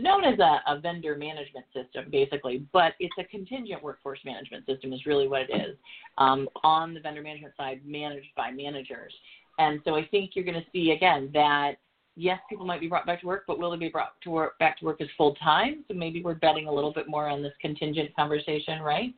known 0.00 0.24
as 0.24 0.38
a, 0.38 0.62
a, 0.66 0.80
vendor 0.80 1.16
management 1.16 1.66
system, 1.74 2.06
basically, 2.10 2.66
but 2.72 2.92
it's 3.00 3.14
a 3.18 3.24
contingent 3.24 3.82
workforce 3.82 4.20
management 4.24 4.66
system, 4.66 4.92
is 4.92 5.06
really 5.06 5.28
what 5.28 5.42
it 5.42 5.52
is, 5.52 5.76
um, 6.18 6.48
on 6.62 6.94
the 6.94 7.00
vendor 7.00 7.22
management 7.22 7.54
side, 7.56 7.80
managed 7.84 8.34
by 8.36 8.50
managers. 8.50 9.12
And 9.58 9.80
so 9.84 9.94
I 9.94 10.06
think 10.06 10.32
you're 10.34 10.44
going 10.44 10.60
to 10.60 10.66
see, 10.72 10.92
again, 10.92 11.30
that 11.34 11.74
yes, 12.16 12.38
people 12.48 12.66
might 12.66 12.80
be 12.80 12.88
brought 12.88 13.06
back 13.06 13.20
to 13.20 13.26
work, 13.26 13.44
but 13.46 13.58
will 13.58 13.70
they 13.70 13.76
be 13.76 13.88
brought 13.88 14.20
to 14.22 14.30
work, 14.30 14.58
back 14.58 14.78
to 14.78 14.84
work 14.84 15.00
as 15.00 15.08
full 15.16 15.34
time? 15.36 15.84
So 15.88 15.94
maybe 15.94 16.22
we're 16.22 16.34
betting 16.34 16.66
a 16.66 16.72
little 16.72 16.92
bit 16.92 17.08
more 17.08 17.28
on 17.28 17.42
this 17.42 17.52
contingent 17.60 18.14
conversation, 18.14 18.80
right? 18.80 19.14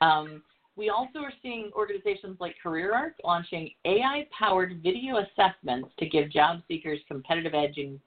Um, 0.00 0.42
we 0.76 0.90
also 0.90 1.18
are 1.18 1.32
seeing 1.42 1.70
organizations 1.74 2.36
like 2.40 2.54
CareerArc 2.64 3.12
launching 3.24 3.70
AI 3.84 4.26
powered 4.38 4.80
video 4.82 5.16
assessments 5.16 5.88
to 5.98 6.08
give 6.08 6.30
job 6.30 6.60
seekers 6.68 7.00
competitive 7.08 7.52
edge 7.52 7.76
in, 7.76 8.00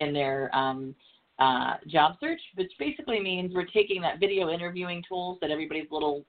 in 0.00 0.14
their 0.14 0.54
um, 0.54 0.94
uh, 1.42 1.74
job 1.88 2.16
search, 2.20 2.40
which 2.54 2.72
basically 2.78 3.20
means 3.20 3.52
we're 3.54 3.64
taking 3.66 4.00
that 4.02 4.20
video 4.20 4.50
interviewing 4.50 5.02
tools 5.08 5.38
that 5.40 5.50
everybody's 5.50 5.90
little, 5.90 6.24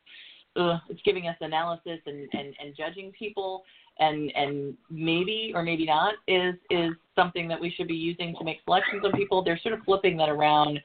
uh, 0.55 0.77
it's 0.89 1.01
giving 1.03 1.27
us 1.27 1.36
analysis 1.41 2.00
and, 2.05 2.27
and, 2.34 2.55
and 2.62 2.75
judging 2.75 3.12
people 3.12 3.63
and 4.00 4.32
and 4.36 4.75
maybe 4.89 5.51
or 5.53 5.62
maybe 5.62 5.86
not 5.86 6.15
is 6.27 6.55
is 6.72 6.93
something 7.15 7.48
that 7.48 7.62
we 7.62 7.70
should 7.75 7.88
be 7.88 7.93
using 7.93 8.36
to 8.39 8.43
make 8.43 8.58
selections 8.65 9.03
on 9.05 9.12
people. 9.12 9.43
They're 9.43 9.60
sort 9.62 9.75
of 9.75 9.86
flipping 9.86 10.17
that 10.17 10.29
around 10.29 10.79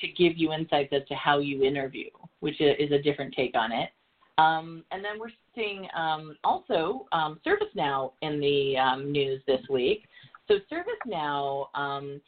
to 0.00 0.08
give 0.08 0.36
you 0.36 0.52
insights 0.52 0.92
as 0.92 1.06
to 1.08 1.14
how 1.14 1.38
you 1.38 1.62
interview, 1.62 2.10
which 2.40 2.60
is 2.60 2.90
a 2.90 3.00
different 3.00 3.34
take 3.34 3.54
on 3.54 3.70
it. 3.70 3.90
Um, 4.38 4.84
and 4.90 5.04
then 5.04 5.18
we're 5.20 5.30
seeing 5.54 5.86
um, 5.96 6.36
also 6.42 7.06
um, 7.12 7.40
ServiceNow 7.46 8.12
in 8.22 8.40
the 8.40 8.78
um, 8.78 9.12
news 9.12 9.42
this 9.46 9.60
week. 9.68 10.04
So 10.48 10.54
ServiceNow 10.72 11.66
um, 11.74 12.20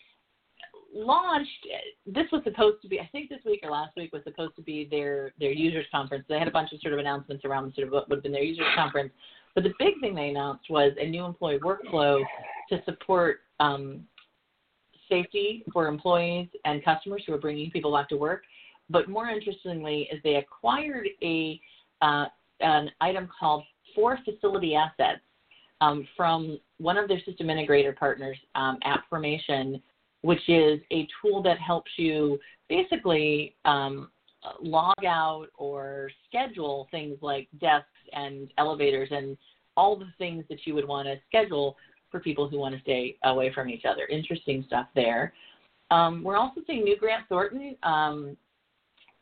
launched 0.95 1.67
this 2.07 2.27
was 2.31 2.43
supposed 2.45 2.81
to 2.83 2.89
be 2.89 3.01
i 3.01 3.09
think 3.13 3.29
this 3.29 3.41
week 3.47 3.61
or 3.63 3.71
last 3.71 3.97
week 3.97 4.13
was 4.13 4.23
supposed 4.25 4.55
to 4.55 4.63
be 4.63 4.87
their 4.91 5.33
their 5.39 5.53
users 5.53 5.87
conference. 5.91 6.25
They 6.29 6.39
had 6.39 6.49
a 6.49 6.53
bunch 6.53 6.73
of 6.73 6.81
sort 6.81 6.95
of 6.95 7.01
announcements 7.01 7.45
around 7.45 7.73
sort 7.75 7.87
of 7.87 7.93
what 7.93 8.09
would 8.09 8.17
have 8.17 8.23
been 8.23 8.33
their 8.33 8.43
users 8.43 8.67
conference. 8.75 9.13
But 9.55 9.65
the 9.65 9.73
big 9.79 10.01
thing 10.01 10.15
they 10.15 10.29
announced 10.29 10.71
was 10.71 10.93
a 10.99 11.07
new 11.07 11.25
employee 11.25 11.59
workflow 11.59 12.23
to 12.71 12.83
support 12.85 13.41
um, 13.61 14.07
safety 15.09 15.63
for 15.73 15.87
employees 15.87 16.49
and 16.65 16.85
customers 16.85 17.23
who 17.27 17.35
are 17.35 17.39
bringing 17.39 17.71
people 17.71 17.93
back 17.93 18.09
to 18.11 18.17
work. 18.17 18.45
But 18.89 19.09
more 19.09 19.29
interestingly 19.29 20.09
is 20.13 20.21
they 20.23 20.37
acquired 20.37 21.09
a 21.23 21.61
uh, 22.01 22.27
an 22.61 22.91
item 23.01 23.29
called 23.39 23.65
for 23.95 24.19
facility 24.25 24.75
assets 24.75 25.21
um, 25.81 26.07
from 26.17 26.59
one 26.79 26.97
of 26.97 27.09
their 27.09 27.21
system 27.21 27.49
integrator 27.49 27.95
partners 27.95 28.37
um, 28.55 28.79
AppFormation 28.87 29.81
which 30.23 30.49
is 30.49 30.81
a 30.91 31.07
tool 31.21 31.43
that 31.43 31.59
helps 31.59 31.91
you 31.97 32.39
basically 32.69 33.55
um, 33.65 34.11
log 34.61 35.05
out 35.07 35.47
or 35.57 36.11
schedule 36.29 36.89
things 36.91 37.19
like 37.21 37.49
desks 37.61 37.87
and 38.13 38.51
elevators 38.59 39.09
and 39.13 39.37
all 39.77 39.97
the 39.97 40.13
things 40.19 40.45
that 40.49 40.67
you 40.67 40.75
would 40.75 40.87
want 40.87 41.07
to 41.07 41.17
schedule 41.29 41.77
for 42.11 42.21
people 42.21 42.49
who 42.49 42.59
want 42.59 42.75
to 42.75 42.81
stay 42.83 43.17
away 43.25 43.53
from 43.53 43.69
each 43.69 43.85
other. 43.85 44.07
Interesting 44.07 44.65
stuff 44.67 44.87
there. 44.95 45.33
Um, 45.91 46.23
we're 46.23 46.37
also 46.37 46.61
seeing 46.67 46.85
new 46.85 46.97
Grant 46.97 47.27
Thornton. 47.29 47.77
Um, 47.83 48.37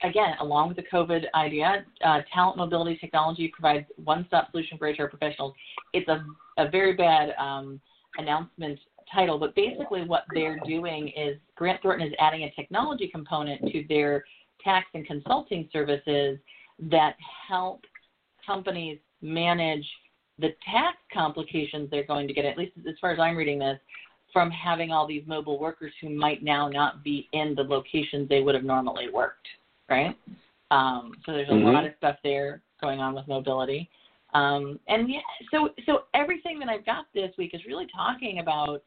again, 0.02 0.34
along 0.40 0.68
with 0.68 0.76
the 0.76 0.84
COVID 0.92 1.24
idea, 1.34 1.84
uh, 2.04 2.20
talent 2.32 2.56
mobility 2.56 2.96
technology 3.00 3.48
provides 3.48 3.86
one-stop 4.02 4.50
solution 4.50 4.78
for 4.78 4.88
HR 4.88 5.06
professionals. 5.08 5.54
It's 5.92 6.08
a, 6.08 6.24
a 6.58 6.68
very 6.68 6.94
bad 6.94 7.34
um, 7.38 7.80
announcement 8.18 8.78
title, 9.14 9.38
but 9.38 9.54
basically 9.54 10.04
what 10.04 10.24
they're 10.34 10.58
doing 10.66 11.08
is 11.16 11.36
Grant 11.56 11.82
Thornton 11.82 12.06
is 12.06 12.14
adding 12.18 12.44
a 12.44 12.50
technology 12.52 13.08
component 13.08 13.60
to 13.72 13.84
their 13.88 14.24
tax 14.62 14.86
and 14.94 15.06
consulting 15.06 15.68
services 15.72 16.38
that 16.90 17.16
help 17.48 17.84
companies 18.46 18.98
manage 19.22 19.86
the 20.38 20.54
tax 20.70 20.96
complications 21.12 21.88
they're 21.90 22.04
going 22.04 22.26
to 22.26 22.34
get, 22.34 22.44
at 22.44 22.56
least 22.56 22.72
as 22.88 22.94
far 23.00 23.12
as 23.12 23.18
I'm 23.18 23.36
reading 23.36 23.58
this, 23.58 23.78
from 24.32 24.50
having 24.50 24.92
all 24.92 25.06
these 25.06 25.24
mobile 25.26 25.58
workers 25.58 25.92
who 26.00 26.08
might 26.08 26.42
now 26.42 26.68
not 26.68 27.02
be 27.02 27.28
in 27.32 27.54
the 27.54 27.62
locations 27.62 28.28
they 28.28 28.40
would 28.40 28.54
have 28.54 28.64
normally 28.64 29.10
worked, 29.12 29.46
right? 29.88 30.16
Um, 30.70 31.12
so 31.26 31.32
there's 31.32 31.48
a 31.48 31.52
mm-hmm. 31.52 31.66
lot 31.66 31.84
of 31.84 31.92
stuff 31.98 32.16
there 32.22 32.62
going 32.80 33.00
on 33.00 33.14
with 33.14 33.26
mobility. 33.26 33.90
Um, 34.32 34.78
and 34.86 35.10
yeah, 35.10 35.18
so 35.50 35.70
so 35.86 36.04
everything 36.14 36.60
that 36.60 36.68
I've 36.68 36.86
got 36.86 37.06
this 37.12 37.32
week 37.36 37.50
is 37.52 37.60
really 37.66 37.88
talking 37.94 38.38
about 38.38 38.82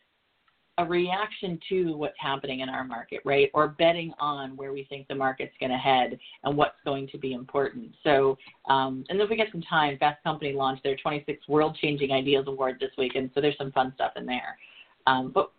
a 0.79 0.85
reaction 0.85 1.59
to 1.69 1.95
what's 1.95 2.15
happening 2.19 2.61
in 2.61 2.69
our 2.69 2.83
market, 2.83 3.21
right? 3.25 3.49
Or 3.53 3.67
betting 3.67 4.11
on 4.19 4.57
where 4.57 4.73
we 4.73 4.85
think 4.85 5.07
the 5.07 5.15
market's 5.15 5.53
going 5.59 5.71
to 5.71 5.77
head 5.77 6.17
and 6.43 6.57
what's 6.57 6.77
going 6.83 7.07
to 7.09 7.17
be 7.17 7.33
important. 7.33 7.93
So, 8.03 8.37
um, 8.69 9.03
and 9.09 9.19
then 9.19 9.25
if 9.25 9.29
we 9.29 9.35
get 9.35 9.51
some 9.51 9.61
time, 9.61 9.97
Fast 9.99 10.23
Company 10.23 10.53
launched 10.53 10.83
their 10.83 10.95
26 10.95 11.47
World 11.47 11.77
Changing 11.79 12.11
Ideas 12.11 12.45
Award 12.47 12.77
this 12.79 12.91
week, 12.97 13.13
and 13.15 13.29
so 13.35 13.41
there's 13.41 13.57
some 13.57 13.71
fun 13.71 13.91
stuff 13.95 14.13
in 14.15 14.25
there. 14.25 14.57
Um, 15.05 15.31
but 15.31 15.51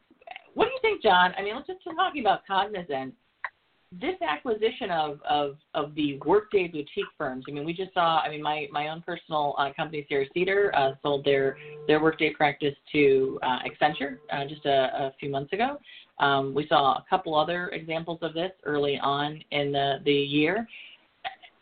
what 0.55 0.65
do 0.65 0.71
you 0.73 0.79
think, 0.83 1.03
John? 1.03 1.33
I 1.39 1.43
mean, 1.43 1.55
let's 1.55 1.69
just 1.69 1.85
talking 1.85 2.21
about 2.21 2.47
Cognizant 2.47 3.15
this 4.01 4.17
acquisition 4.27 4.91
of, 4.91 5.21
of, 5.29 5.57
of 5.75 5.95
the 5.95 6.19
Workday 6.25 6.69
boutique 6.69 7.05
firms, 7.17 7.45
I 7.49 7.53
mean, 7.53 7.65
we 7.65 7.73
just 7.73 7.95
saw, 7.95 8.21
I 8.21 8.29
mean, 8.29 8.43
my, 8.43 8.67
my 8.73 8.89
own 8.89 9.03
personal 9.03 9.55
uh, 9.59 9.73
company, 9.77 10.05
Sierra 10.09 10.27
Cedar, 10.35 10.75
uh, 10.75 10.93
sold 11.03 11.25
their, 11.25 11.57
their 11.87 12.03
Workday 12.03 12.33
practice 12.33 12.75
to 12.93 13.39
uh, 13.43 13.59
Accenture 13.61 14.19
uh, 14.33 14.47
just 14.49 14.65
a, 14.67 14.71
a, 14.71 15.13
few 15.21 15.31
months 15.31 15.53
ago. 15.53 15.79
Um, 16.19 16.55
we 16.55 16.67
saw 16.67 16.95
a 16.95 17.05
couple 17.09 17.35
other 17.35 17.69
examples 17.69 18.19
of 18.23 18.35
this 18.35 18.53
early 18.65 18.99
on 19.03 19.41
in 19.51 19.73
the, 19.73 19.97
the 20.05 20.13
year. 20.13 20.67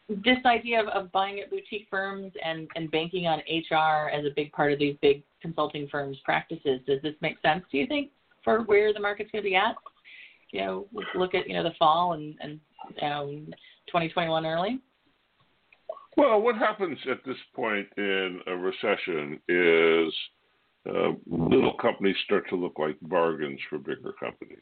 This 0.08 0.38
idea 0.44 0.80
of, 0.80 0.88
of 0.88 1.12
buying 1.12 1.40
at 1.40 1.50
boutique 1.50 1.86
firms 1.90 2.32
and, 2.44 2.68
and 2.76 2.90
banking 2.90 3.26
on 3.26 3.38
HR 3.40 4.08
as 4.08 4.24
a 4.24 4.30
big 4.34 4.52
part 4.52 4.72
of 4.72 4.78
these 4.78 4.96
big 5.00 5.22
consulting 5.40 5.88
firms' 5.88 6.18
practices, 6.24 6.80
does 6.86 7.00
this 7.02 7.14
make 7.20 7.36
sense, 7.42 7.64
do 7.70 7.78
you 7.78 7.86
think, 7.86 8.10
for 8.44 8.62
where 8.62 8.92
the 8.92 9.00
market's 9.00 9.30
going 9.30 9.44
to 9.44 9.48
be 9.48 9.56
at? 9.56 9.74
You 10.52 10.60
know, 10.60 10.88
look 11.14 11.34
at, 11.34 11.48
you 11.48 11.54
know, 11.54 11.62
the 11.62 11.74
fall 11.78 12.12
and, 12.12 12.34
and 12.40 12.60
um, 13.02 13.46
2021 13.88 14.46
early? 14.46 14.80
Well, 16.16 16.40
what 16.42 16.56
happens 16.56 16.98
at 17.10 17.24
this 17.24 17.36
point 17.54 17.86
in 17.96 18.40
a 18.46 18.54
recession 18.54 19.40
is 19.48 20.12
uh, 20.88 21.12
little 21.26 21.74
companies 21.80 22.16
start 22.24 22.48
to 22.50 22.56
look 22.56 22.78
like 22.78 22.96
bargains 23.02 23.58
for 23.70 23.78
bigger 23.78 24.12
companies, 24.20 24.58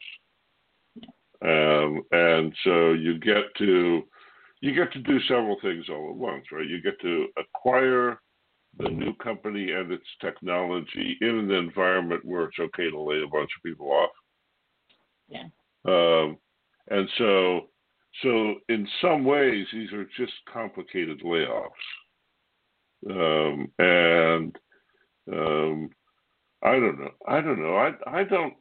um, 1.43 2.03
and 2.11 2.53
so 2.63 2.93
you 2.93 3.19
get 3.19 3.53
to 3.57 4.03
you 4.61 4.75
get 4.75 4.93
to 4.93 4.99
do 4.99 5.19
several 5.27 5.57
things 5.61 5.85
all 5.89 6.11
at 6.11 6.15
once, 6.15 6.45
right? 6.51 6.67
You 6.67 6.81
get 6.81 7.01
to 7.01 7.27
acquire 7.37 8.21
the 8.77 8.89
new 8.89 9.13
company 9.15 9.71
and 9.71 9.91
its 9.91 10.05
technology 10.21 11.17
in 11.19 11.27
an 11.27 11.51
environment 11.51 12.23
where 12.23 12.43
it's 12.43 12.59
okay 12.59 12.89
to 12.89 13.01
lay 13.01 13.21
a 13.21 13.27
bunch 13.27 13.49
of 13.57 13.63
people 13.65 13.87
off. 13.87 14.11
Yeah. 15.27 15.47
Um, 15.85 16.37
and 16.89 17.07
so 17.17 17.67
so 18.21 18.55
in 18.69 18.87
some 19.01 19.23
ways, 19.23 19.65
these 19.71 19.91
are 19.93 20.05
just 20.17 20.33
complicated 20.51 21.21
layoffs, 21.21 21.69
um, 23.09 23.71
and 23.79 24.55
um, 25.31 25.89
I 26.61 26.73
don't 26.73 26.99
know. 26.99 27.11
I 27.27 27.41
don't 27.41 27.61
know. 27.61 27.75
I 27.75 28.19
I 28.19 28.23
don't 28.25 28.53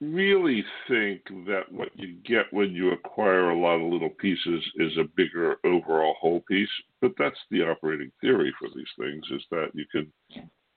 really 0.00 0.64
think 0.88 1.22
that 1.46 1.64
what 1.70 1.88
you 1.94 2.16
get 2.24 2.52
when 2.52 2.70
you 2.72 2.92
acquire 2.92 3.50
a 3.50 3.58
lot 3.58 3.80
of 3.80 3.92
little 3.92 4.10
pieces 4.10 4.62
is 4.76 4.96
a 4.98 5.08
bigger 5.16 5.56
overall 5.64 6.14
whole 6.20 6.40
piece. 6.48 6.68
But 7.00 7.12
that's 7.18 7.38
the 7.50 7.62
operating 7.62 8.12
theory 8.20 8.52
for 8.58 8.68
these 8.74 8.86
things: 8.98 9.24
is 9.30 9.42
that 9.50 9.70
you 9.72 9.86
can 9.90 10.12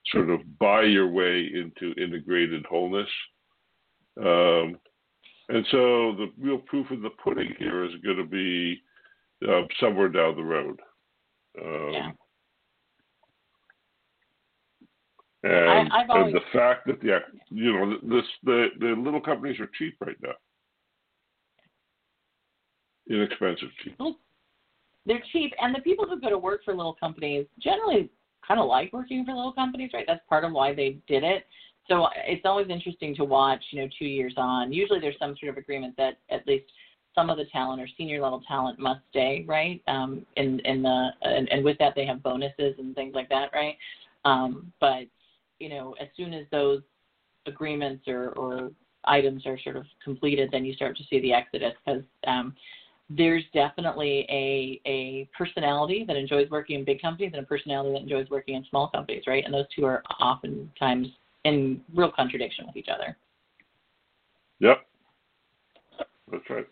sort 0.08 0.30
of 0.30 0.40
buy 0.58 0.84
your 0.84 1.10
way 1.10 1.50
into 1.54 1.94
integrated 2.02 2.66
wholeness. 2.66 3.10
Um, 4.18 4.78
and 5.50 5.66
so 5.72 6.16
the 6.18 6.32
real 6.40 6.58
proof 6.58 6.90
of 6.92 7.02
the 7.02 7.10
pudding 7.10 7.54
here 7.60 7.84
is 7.84 7.92
going 8.04 8.18
to 8.18 8.26
be 8.26 8.82
uh, 9.48 9.62
somewhere 9.80 10.10
down 10.10 10.36
the 10.36 10.44
road. 10.44 10.80
Um, 11.62 11.90
yeah. 11.92 12.12
And, 15.46 15.92
I, 15.92 16.06
always, 16.08 16.34
and, 16.34 16.36
the 16.36 16.58
fact 16.58 16.88
that 16.88 17.02
the 17.02 17.20
you 17.50 17.74
know 17.74 17.98
this 18.02 18.24
the 18.44 18.68
the 18.80 18.96
little 18.98 19.20
companies 19.20 19.60
are 19.60 19.70
cheap 19.78 19.98
right 20.00 20.16
now, 20.22 20.32
inexpensive 23.10 23.68
cheap. 23.84 23.98
They're 25.06 25.22
cheap, 25.34 25.54
and 25.60 25.76
the 25.76 25.82
people 25.82 26.08
who 26.08 26.22
go 26.22 26.30
to 26.30 26.38
work 26.38 26.62
for 26.64 26.74
little 26.74 26.96
companies 26.96 27.46
generally 27.60 28.10
kind 28.48 28.58
of 28.58 28.68
like 28.68 28.94
working 28.94 29.26
for 29.26 29.34
little 29.34 29.52
companies, 29.52 29.92
right? 29.94 30.06
That's 30.08 30.22
part 30.30 30.46
of 30.46 30.54
why 30.54 30.74
they 30.74 31.00
did 31.10 31.24
it 31.26 31.46
so 31.88 32.08
it's 32.16 32.46
always 32.46 32.70
interesting 32.70 33.16
to 33.16 33.24
watch, 33.24 33.64
you 33.72 33.82
know, 33.82 33.90
two 34.00 34.06
years 34.06 34.34
on. 34.38 34.72
Usually 34.72 35.00
there's 35.00 35.18
some 35.20 35.36
sort 35.40 35.50
of 35.50 35.58
agreement 35.58 35.96
that 35.98 36.18
at 36.30 36.48
least 36.48 36.66
some 37.14 37.30
of 37.30 37.38
the 37.38 37.46
talent 37.46 37.82
or 37.82 37.88
senior 37.98 38.22
level 38.22 38.42
talent 38.48 38.80
must 38.80 39.02
stay, 39.10 39.44
right? 39.48 39.82
Um, 39.88 40.26
in 40.36 40.60
in 40.62 40.82
the 40.82 41.10
and, 41.22 41.52
and 41.52 41.64
with 41.64 41.78
that 41.80 41.94
they 41.96 42.06
have 42.06 42.24
bonuses 42.24 42.76
and 42.78 42.96
things 42.96 43.14
like 43.14 43.30
that, 43.30 43.50
right? 43.54 43.78
Um, 44.26 44.72
but 44.80 45.04
you 45.60 45.70
know, 45.70 45.96
as 46.02 46.08
soon 46.16 46.34
as 46.34 46.46
those 46.52 46.82
agreements 47.46 48.08
or, 48.08 48.30
or 48.32 48.72
items 49.06 49.46
are 49.46 49.60
sort 49.60 49.76
of 49.76 49.86
completed, 50.04 50.50
then 50.52 50.66
you 50.66 50.74
start 50.74 50.98
to 50.98 51.04
see 51.10 51.20
the 51.20 51.34
exodus 51.34 51.74
because 51.86 52.04
um, 52.26 52.56
there's 53.10 53.44
definitely 53.54 54.26
a 54.30 54.82
a 54.90 55.30
personality 55.38 56.06
that 56.08 56.16
enjoys 56.16 56.50
working 56.50 56.80
in 56.80 56.86
big 56.86 57.02
companies 57.02 57.32
and 57.34 57.44
a 57.44 57.48
personality 57.48 57.92
that 57.92 58.02
enjoys 58.02 58.30
working 58.30 58.56
in 58.56 58.66
small 58.70 58.88
companies, 58.88 59.24
right? 59.28 59.44
And 59.44 59.54
those 59.54 59.66
two 59.76 59.86
are 59.86 60.02
oftentimes 60.22 61.10
in 61.44 61.82
real 61.94 62.12
contradiction 62.12 62.66
with 62.66 62.76
each 62.76 62.90
other. 62.94 63.18
Yep, 64.60 64.86
that's 66.32 66.50
right. 66.50 66.68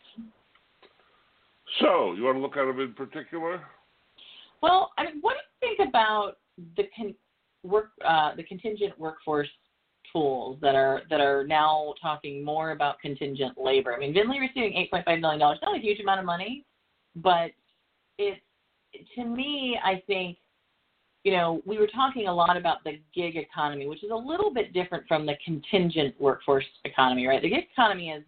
So, 1.80 2.14
you 2.14 2.24
want 2.24 2.38
to 2.38 2.42
look 2.42 2.58
at 2.58 2.66
them 2.66 2.80
in 2.80 2.94
particular? 2.94 3.62
Well, 4.62 4.92
I 4.98 5.06
mean, 5.06 5.20
what 5.22 5.36
do 5.62 5.68
you 5.68 5.76
think 5.78 5.90
about 5.90 6.38
the 6.78 6.84
con- 6.96 7.16
work, 7.64 7.92
uh, 8.06 8.36
the 8.36 8.44
contingent 8.44 8.98
workforce 9.00 9.50
tools 10.12 10.58
that 10.62 10.76
are 10.76 11.02
that 11.10 11.22
are 11.22 11.46
now 11.46 11.94
talking 12.02 12.44
more 12.44 12.72
about 12.72 13.00
contingent 13.00 13.58
labor? 13.58 13.94
I 13.94 14.00
mean, 14.00 14.14
VNDLY 14.14 14.40
receiving 14.40 14.76
eight 14.76 14.92
point 14.92 15.06
five 15.06 15.20
million 15.20 15.40
dollars, 15.40 15.60
not 15.62 15.78
a 15.78 15.82
huge 15.82 16.00
amount 16.00 16.20
of 16.20 16.26
money, 16.26 16.66
but 17.16 17.52
it's 18.18 18.42
to 19.16 19.26
me, 19.26 19.80
I 19.84 20.04
think 20.08 20.38
you 21.24 21.32
know, 21.32 21.62
we 21.66 21.78
were 21.78 21.88
talking 21.88 22.28
a 22.28 22.34
lot 22.34 22.58
about 22.58 22.84
the 22.84 23.00
gig 23.14 23.36
economy, 23.36 23.88
which 23.88 24.04
is 24.04 24.12
a 24.12 24.16
little 24.16 24.52
bit 24.52 24.74
different 24.74 25.08
from 25.08 25.26
the 25.26 25.36
contingent 25.46 26.20
workforce 26.20 26.66
economy, 26.84 27.28
right? 27.28 27.42
The 27.42 27.50
gig 27.50 27.66
economy 27.72 28.10
is 28.10 28.24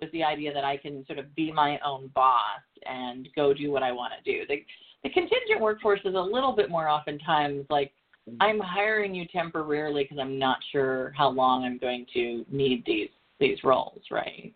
was 0.00 0.10
the 0.12 0.22
idea 0.22 0.54
that 0.54 0.64
I 0.64 0.76
can 0.76 1.04
sort 1.06 1.18
of 1.18 1.34
be 1.34 1.52
my 1.52 1.78
own 1.84 2.10
boss 2.14 2.60
and 2.86 3.28
go 3.34 3.52
do 3.52 3.70
what 3.72 3.82
I 3.82 3.92
want 3.92 4.12
to 4.16 4.32
do. 4.32 4.46
The 4.46 4.64
the 5.02 5.10
contingent 5.10 5.60
workforce 5.60 6.00
is 6.04 6.14
a 6.14 6.20
little 6.20 6.52
bit 6.52 6.70
more 6.70 6.88
oftentimes 6.88 7.66
like 7.70 7.92
I'm 8.40 8.60
hiring 8.60 9.14
you 9.14 9.26
temporarily 9.26 10.04
because 10.04 10.18
I'm 10.18 10.38
not 10.38 10.58
sure 10.72 11.12
how 11.16 11.28
long 11.28 11.64
I'm 11.64 11.78
going 11.78 12.06
to 12.14 12.44
need 12.50 12.84
these 12.86 13.10
these 13.40 13.58
roles, 13.64 14.00
right? 14.10 14.52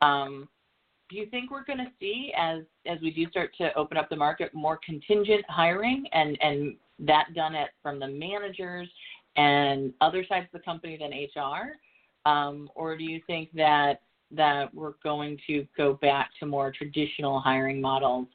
Um, 0.00 0.48
do 1.10 1.16
you 1.18 1.26
think 1.26 1.50
we're 1.50 1.64
going 1.64 1.78
to 1.78 1.90
see 2.00 2.32
as 2.38 2.62
as 2.86 2.98
we 3.00 3.10
do 3.10 3.28
start 3.30 3.54
to 3.58 3.74
open 3.76 3.96
up 3.96 4.08
the 4.08 4.16
market 4.16 4.54
more 4.54 4.78
contingent 4.84 5.44
hiring 5.48 6.06
and 6.12 6.38
and 6.40 6.76
that 6.98 7.26
done 7.34 7.54
at 7.54 7.70
from 7.82 7.98
the 7.98 8.08
managers 8.08 8.88
and 9.36 9.92
other 10.00 10.24
sides 10.28 10.46
of 10.52 10.60
the 10.60 10.64
company 10.64 10.98
than 10.98 11.10
HR, 11.10 11.78
um, 12.28 12.68
or 12.74 12.96
do 12.96 13.04
you 13.04 13.20
think 13.26 13.50
that 13.54 14.02
that 14.30 14.72
we're 14.74 14.94
going 15.02 15.38
to 15.46 15.66
go 15.76 15.94
back 15.94 16.30
to 16.40 16.46
more 16.46 16.72
traditional 16.72 17.38
hiring 17.40 17.80
models 17.80 18.26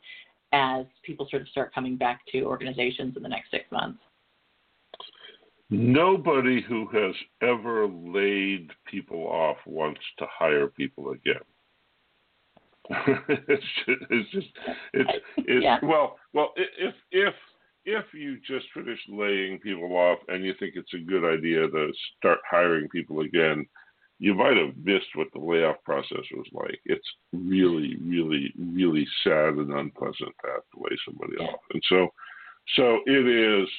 as 0.53 0.85
people 1.03 1.27
sort 1.29 1.41
of 1.41 1.47
start 1.49 1.73
coming 1.73 1.97
back 1.97 2.21
to 2.31 2.43
organizations 2.43 3.15
in 3.17 3.23
the 3.23 3.29
next 3.29 3.51
six 3.51 3.65
months? 3.71 3.99
Nobody 5.69 6.61
who 6.61 6.87
has 6.93 7.13
ever 7.41 7.87
laid 7.87 8.71
people 8.89 9.27
off 9.27 9.57
wants 9.65 9.99
to 10.19 10.25
hire 10.31 10.67
people 10.67 11.11
again. 11.11 11.41
it's, 13.27 13.63
just, 13.85 14.01
it's 14.09 14.31
just 14.31 14.47
it's, 14.93 15.09
it's 15.39 15.61
yeah. 15.61 15.77
well 15.83 16.17
well 16.33 16.53
if 16.55 16.95
if 17.11 17.33
if 17.87 18.03
you 18.13 18.37
just 18.45 18.65
finish 18.73 18.99
laying 19.07 19.59
people 19.59 19.95
off 19.95 20.19
and 20.27 20.43
you 20.43 20.53
think 20.59 20.73
it's 20.75 20.93
a 20.93 21.09
good 21.09 21.23
idea 21.23 21.69
to 21.69 21.91
start 22.17 22.39
hiring 22.49 22.89
people 22.89 23.21
again, 23.21 23.65
you 24.19 24.33
might 24.33 24.57
have 24.57 24.75
missed 24.83 25.15
what 25.15 25.27
the 25.33 25.39
layoff 25.39 25.77
process 25.85 26.25
was 26.33 26.47
like. 26.51 26.81
It's 26.85 27.07
really, 27.31 27.95
really, 28.03 28.53
really 28.59 29.07
sad 29.23 29.53
and 29.53 29.71
unpleasant 29.71 30.17
to 30.43 30.51
have 30.51 30.63
to 30.73 30.83
lay 30.83 30.97
somebody 31.05 31.37
off. 31.37 31.61
And 31.73 31.81
so, 31.87 32.09
so 32.75 32.99
it 33.05 33.63
is 33.63 33.69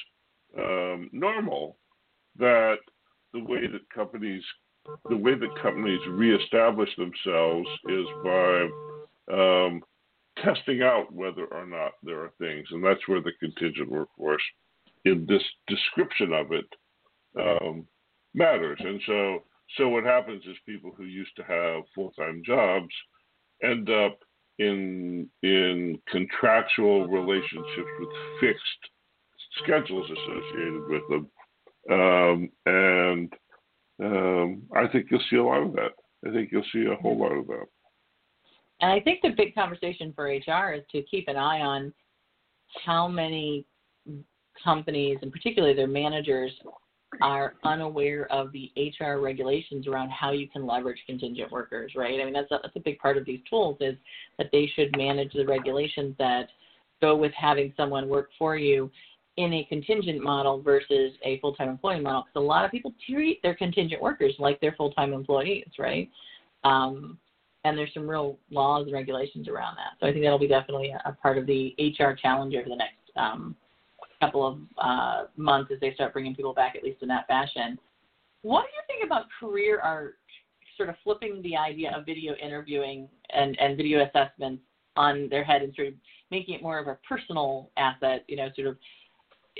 um, 0.57 1.09
normal 1.11 1.77
that 2.39 2.77
the 3.33 3.43
way 3.43 3.67
that 3.67 3.87
companies, 3.93 4.43
the 5.07 5.17
way 5.17 5.35
that 5.35 5.61
companies 5.61 6.01
reestablish 6.09 6.89
themselves 6.97 7.67
is 7.89 8.05
by 8.23 8.69
um, 9.31 9.83
testing 10.43 10.81
out 10.81 11.11
whether 11.13 11.45
or 11.45 11.65
not 11.65 11.93
there 12.03 12.19
are 12.21 12.33
things, 12.39 12.67
and 12.71 12.83
that's 12.83 13.07
where 13.07 13.21
the 13.21 13.31
contingent 13.39 13.89
workforce, 13.89 14.41
in 15.05 15.25
this 15.27 15.43
description 15.67 16.33
of 16.33 16.51
it, 16.51 16.65
um, 17.39 17.85
matters. 18.33 18.79
And 18.79 19.01
so, 19.05 19.43
so 19.77 19.89
what 19.89 20.03
happens 20.03 20.43
is 20.45 20.55
people 20.65 20.91
who 20.95 21.05
used 21.05 21.35
to 21.37 21.43
have 21.43 21.83
full-time 21.95 22.41
jobs 22.45 22.93
end 23.63 23.89
up 23.89 24.19
in 24.57 25.29
in 25.41 25.99
contractual 26.09 27.07
relationships 27.07 27.89
with 27.99 28.09
fixed 28.41 28.91
schedules 29.63 30.09
associated 30.09 30.87
with 30.89 31.01
them, 31.09 31.29
um, 31.91 32.49
and 32.65 33.33
um, 34.03 34.61
I 34.75 34.87
think 34.87 35.07
you'll 35.09 35.21
see 35.29 35.37
a 35.37 35.43
lot 35.43 35.63
of 35.63 35.73
that. 35.73 35.91
I 36.27 36.31
think 36.33 36.51
you'll 36.51 36.63
see 36.73 36.85
a 36.91 37.01
whole 37.01 37.17
lot 37.17 37.31
of 37.31 37.47
that. 37.47 37.65
And 38.81 38.91
I 38.91 38.99
think 38.99 39.21
the 39.21 39.29
big 39.29 39.53
conversation 39.53 40.13
for 40.15 40.25
HR 40.25 40.73
is 40.73 40.83
to 40.91 41.01
keep 41.03 41.27
an 41.27 41.35
eye 41.35 41.61
on 41.61 41.93
how 42.85 43.07
many 43.07 43.65
companies, 44.63 45.17
and 45.21 45.31
particularly 45.31 45.75
their 45.75 45.87
managers, 45.87 46.51
are 47.21 47.55
unaware 47.63 48.31
of 48.31 48.51
the 48.51 48.71
HR 48.77 49.19
regulations 49.19 49.87
around 49.87 50.11
how 50.11 50.31
you 50.31 50.47
can 50.47 50.65
leverage 50.65 50.99
contingent 51.07 51.51
workers, 51.51 51.93
right? 51.95 52.19
I 52.19 52.23
mean, 52.23 52.33
that's 52.33 52.51
a, 52.51 52.59
that's 52.61 52.75
a 52.75 52.81
big 52.81 52.99
part 52.99 53.17
of 53.17 53.25
these 53.25 53.39
tools 53.49 53.77
is 53.81 53.95
that 54.37 54.49
they 54.51 54.71
should 54.75 54.95
manage 54.95 55.33
the 55.33 55.45
regulations 55.45 56.15
that 56.19 56.49
go 57.01 57.15
with 57.15 57.31
having 57.33 57.73
someone 57.75 58.07
work 58.07 58.29
for 58.37 58.57
you 58.57 58.91
in 59.37 59.53
a 59.53 59.63
contingent 59.65 60.21
model 60.21 60.61
versus 60.61 61.13
a 61.23 61.39
full-time 61.39 61.69
employee 61.69 61.99
model. 61.99 62.23
Because 62.23 62.43
a 62.43 62.47
lot 62.47 62.65
of 62.65 62.71
people 62.71 62.93
treat 63.09 63.41
their 63.41 63.55
contingent 63.55 64.01
workers 64.01 64.35
like 64.37 64.59
they're 64.61 64.75
full-time 64.77 65.13
employees, 65.13 65.67
right? 65.79 66.09
Um, 66.63 67.17
and 67.63 67.77
there's 67.77 67.93
some 67.93 68.09
real 68.09 68.37
laws 68.49 68.85
and 68.85 68.93
regulations 68.93 69.47
around 69.47 69.75
that. 69.75 69.99
So 69.99 70.07
I 70.07 70.11
think 70.11 70.23
that'll 70.23 70.39
be 70.39 70.47
definitely 70.47 70.93
a, 71.05 71.11
part 71.13 71.37
of 71.37 71.45
the 71.45 71.75
HR 71.77 72.13
challenge 72.13 72.55
over 72.55 72.69
the 72.69 72.75
next 72.75 72.95
um, 73.15 73.55
couple 74.21 74.45
of 74.45 74.59
uh, 74.77 75.25
months 75.37 75.71
as 75.73 75.79
they 75.79 75.93
start 75.93 76.13
bringing 76.13 76.35
people 76.35 76.53
back, 76.53 76.75
at 76.75 76.83
least 76.83 77.01
in 77.01 77.07
that 77.09 77.27
fashion. 77.27 77.77
What 78.41 78.63
do 78.63 78.67
you 78.67 78.81
think 78.87 79.05
about 79.05 79.25
CareerArc 79.41 80.11
sort 80.77 80.89
of 80.89 80.95
flipping 81.03 81.41
the 81.41 81.57
idea 81.57 81.91
of 81.95 82.05
video 82.05 82.33
interviewing 82.35 83.09
and, 83.33 83.59
and 83.59 83.75
video 83.75 84.05
assessments 84.05 84.63
on 84.95 85.27
their 85.29 85.43
head 85.43 85.61
and 85.61 85.73
sort 85.75 85.89
of 85.89 85.93
making 86.31 86.55
it 86.55 86.61
more 86.61 86.79
of 86.79 86.87
a 86.87 86.97
personal 87.07 87.69
asset, 87.77 88.23
you 88.27 88.37
know, 88.37 88.49
sort 88.55 88.67
of 88.67 88.77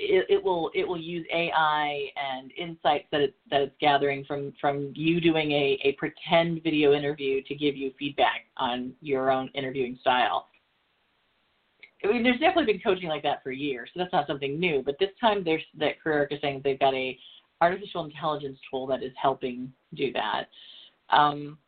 it, 0.00 0.26
it, 0.30 0.42
will 0.42 0.70
it 0.74 0.86
will 0.86 1.00
use 1.00 1.26
AI 1.32 2.08
and 2.16 2.50
insights 2.52 3.06
that 3.12 3.20
it's 3.20 3.36
that 3.50 3.60
it's 3.60 3.74
gathering 3.80 4.24
from 4.24 4.52
from 4.60 4.92
you 4.94 5.20
doing 5.20 5.52
a, 5.52 5.78
a 5.84 5.92
pretend 5.92 6.62
video 6.62 6.94
interview 6.94 7.42
to 7.42 7.54
give 7.54 7.76
you 7.76 7.92
feedback 7.98 8.46
on 8.56 8.92
your 9.00 9.30
own 9.30 9.50
interviewing 9.54 9.98
style. 10.00 10.46
I 12.02 12.08
mean, 12.08 12.22
there's 12.22 12.40
definitely 12.40 12.72
been 12.72 12.80
coaching 12.80 13.10
like 13.10 13.22
that 13.24 13.42
for 13.42 13.52
years, 13.52 13.90
so 13.92 14.00
that's 14.00 14.12
not 14.12 14.26
something 14.26 14.58
new. 14.58 14.82
But 14.82 14.96
this 14.98 15.10
time, 15.20 15.44
there's 15.44 15.62
that 15.78 16.00
Career 16.00 16.26
is 16.30 16.40
saying 16.40 16.62
they've 16.64 16.78
got 16.78 16.94
a 16.94 17.18
artificial 17.60 18.04
intelligence 18.04 18.58
tool 18.70 18.86
that 18.86 19.02
is 19.02 19.12
helping 19.20 19.70
do 19.94 20.12
that. 20.12 20.44
Um, 21.10 21.58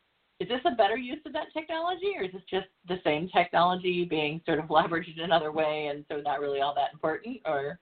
is 0.41 0.49
this 0.49 0.61
a 0.65 0.75
better 0.75 0.97
use 0.97 1.21
of 1.27 1.35
that 1.35 1.53
technology, 1.53 2.15
or 2.17 2.25
is 2.25 2.33
this 2.33 2.43
just 2.51 2.67
the 2.89 2.99
same 3.05 3.29
technology 3.29 4.07
being 4.07 4.41
sort 4.47 4.59
of 4.59 4.65
leveraged 4.69 5.19
in 5.19 5.25
another 5.25 5.53
way, 5.53 5.91
and 5.93 6.05
so 6.11 6.17
not 6.17 6.41
really 6.41 6.63
all 6.63 6.75
that 6.75 6.95
important? 6.95 7.39
Or 7.45 7.79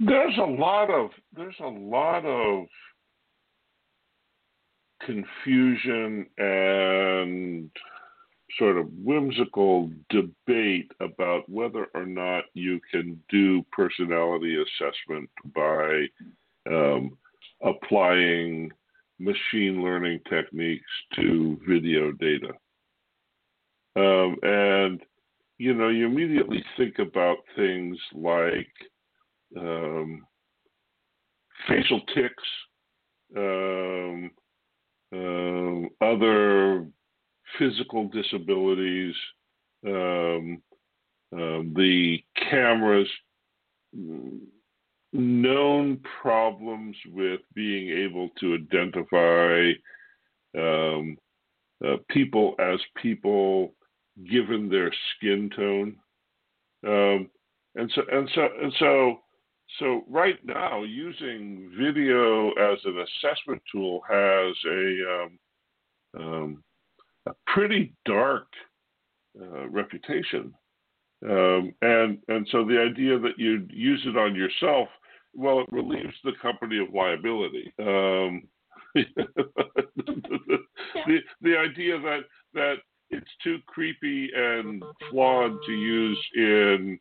there's 0.00 0.36
a 0.38 0.42
lot 0.42 0.90
of 0.90 1.10
there's 1.34 1.60
a 1.60 1.68
lot 1.68 2.24
of 2.24 2.66
confusion 5.04 6.26
and 6.38 7.70
sort 8.58 8.76
of 8.76 8.86
whimsical 9.02 9.90
debate 10.10 10.90
about 11.00 11.48
whether 11.48 11.86
or 11.94 12.04
not 12.04 12.44
you 12.54 12.80
can 12.90 13.20
do 13.30 13.64
personality 13.72 14.56
assessment 14.62 15.28
by 15.54 16.04
um, 16.68 17.16
applying 17.64 18.70
machine 19.18 19.82
learning 19.82 20.20
techniques 20.28 20.84
to 21.14 21.58
video 21.66 22.12
data. 22.12 22.52
Um, 23.96 24.36
and, 24.42 25.00
you 25.62 25.74
know, 25.74 25.90
you 25.90 26.06
immediately 26.06 26.64
think 26.76 26.98
about 26.98 27.36
things 27.54 27.96
like 28.12 28.72
um, 29.56 30.26
facial 31.68 32.00
tics, 32.12 32.42
um, 33.36 34.30
um 35.12 35.88
other 36.00 36.84
physical 37.56 38.08
disabilities, 38.08 39.14
um, 39.86 40.60
um, 41.32 41.72
the 41.76 42.18
cameras 42.50 43.08
known 45.12 46.00
problems 46.22 46.96
with 47.12 47.38
being 47.54 47.96
able 47.96 48.30
to 48.40 48.54
identify 48.54 49.70
um, 50.58 51.16
uh, 51.86 51.98
people 52.10 52.56
as 52.58 52.80
people 53.00 53.74
given 54.30 54.68
their 54.68 54.92
skin 55.16 55.50
tone. 55.54 55.96
Um, 56.86 57.30
and 57.74 57.90
so 57.94 58.02
and 58.10 58.30
so 58.34 58.48
and 58.62 58.72
so 58.78 59.20
so 59.78 60.04
right 60.08 60.38
now 60.44 60.82
using 60.82 61.72
video 61.78 62.50
as 62.50 62.78
an 62.84 62.98
assessment 62.98 63.62
tool 63.70 64.02
has 64.08 64.54
a 64.66 64.98
um, 65.14 65.38
um, 66.18 66.64
a 67.26 67.32
pretty 67.46 67.94
dark 68.04 68.48
uh, 69.40 69.68
reputation. 69.68 70.52
Um, 71.24 71.72
and 71.82 72.18
and 72.28 72.46
so 72.50 72.64
the 72.64 72.80
idea 72.80 73.18
that 73.18 73.38
you 73.38 73.66
use 73.70 74.02
it 74.04 74.16
on 74.16 74.34
yourself 74.34 74.88
well, 75.34 75.60
it 75.60 75.72
relieves 75.72 76.14
the 76.24 76.32
company 76.40 76.78
of 76.78 76.92
liability. 76.94 77.72
Um, 77.78 78.42
the, 78.94 80.58
the 81.40 81.56
idea 81.56 81.98
that 82.00 82.20
that 82.54 82.74
it's 83.12 83.30
too 83.44 83.58
creepy 83.66 84.30
and 84.34 84.82
flawed 85.10 85.52
to 85.66 85.72
use 85.72 86.18
in 86.34 86.98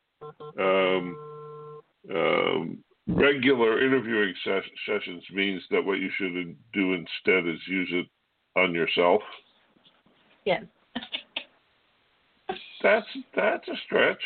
um, 0.59 1.17
um, 2.13 2.83
regular 3.07 3.83
interviewing 3.83 4.33
ses- 4.43 4.63
sessions 4.85 5.23
means 5.33 5.61
that 5.71 5.83
what 5.83 5.99
you 5.99 6.09
should 6.17 6.55
do 6.73 6.93
instead 6.93 7.47
is 7.47 7.59
use 7.67 7.89
it 7.91 8.07
on 8.59 8.73
yourself. 8.73 9.21
Yes. 10.45 10.63
that's 12.83 13.07
that's 13.35 13.67
a 13.67 13.75
stretch. 13.85 14.21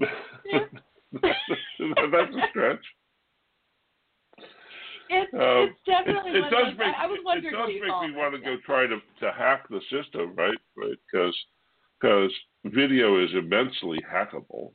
Yeah. 0.44 0.60
that's 2.10 2.34
a 2.34 2.48
stretch. 2.48 2.80
It's, 5.12 5.34
um, 5.34 5.68
it's 5.68 5.80
definitely. 5.86 6.30
It, 6.30 6.36
it 6.36 6.50
does 6.50 6.72
make. 6.78 6.94
I, 6.96 7.04
I 7.04 7.06
was 7.06 7.18
wondering 7.24 7.54
it 7.54 7.58
does 7.58 7.68
make 7.68 8.10
me 8.10 8.16
want 8.16 8.34
to 8.34 8.40
go 8.40 8.56
try 8.64 8.86
to 8.86 8.96
to 9.20 9.32
hack 9.32 9.68
the 9.68 9.80
system, 9.90 10.34
right? 10.36 10.58
Right, 10.76 10.96
because 11.10 11.36
because 12.00 12.32
video 12.64 13.22
is 13.22 13.30
immensely 13.34 13.98
hackable. 14.10 14.72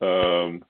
Um, 0.00 0.64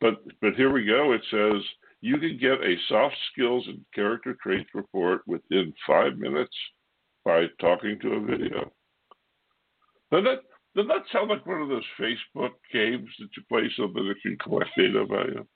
but 0.00 0.22
but 0.40 0.54
here 0.54 0.72
we 0.72 0.84
go. 0.84 1.12
It 1.12 1.22
says 1.30 1.62
you 2.00 2.18
can 2.18 2.38
get 2.38 2.62
a 2.62 2.76
soft 2.88 3.16
skills 3.32 3.64
and 3.66 3.80
character 3.94 4.36
traits 4.42 4.68
report 4.74 5.22
within 5.26 5.72
five 5.86 6.18
minutes 6.18 6.54
by 7.24 7.46
talking 7.60 7.98
to 8.00 8.14
a 8.14 8.20
video. 8.20 8.70
Doesn't 10.10 10.24
that 10.24 10.40
doesn't 10.76 10.88
that 10.88 11.04
sound 11.12 11.30
like 11.30 11.46
one 11.46 11.62
of 11.62 11.68
those 11.68 11.84
Facebook 11.98 12.52
games 12.72 13.08
that 13.18 13.28
you 13.36 13.42
play 13.48 13.70
so 13.76 13.88
that 13.88 14.10
it 14.10 14.18
can 14.22 14.36
collect 14.38 14.70
data 14.76 15.00
about 15.00 15.28
you? 15.28 15.46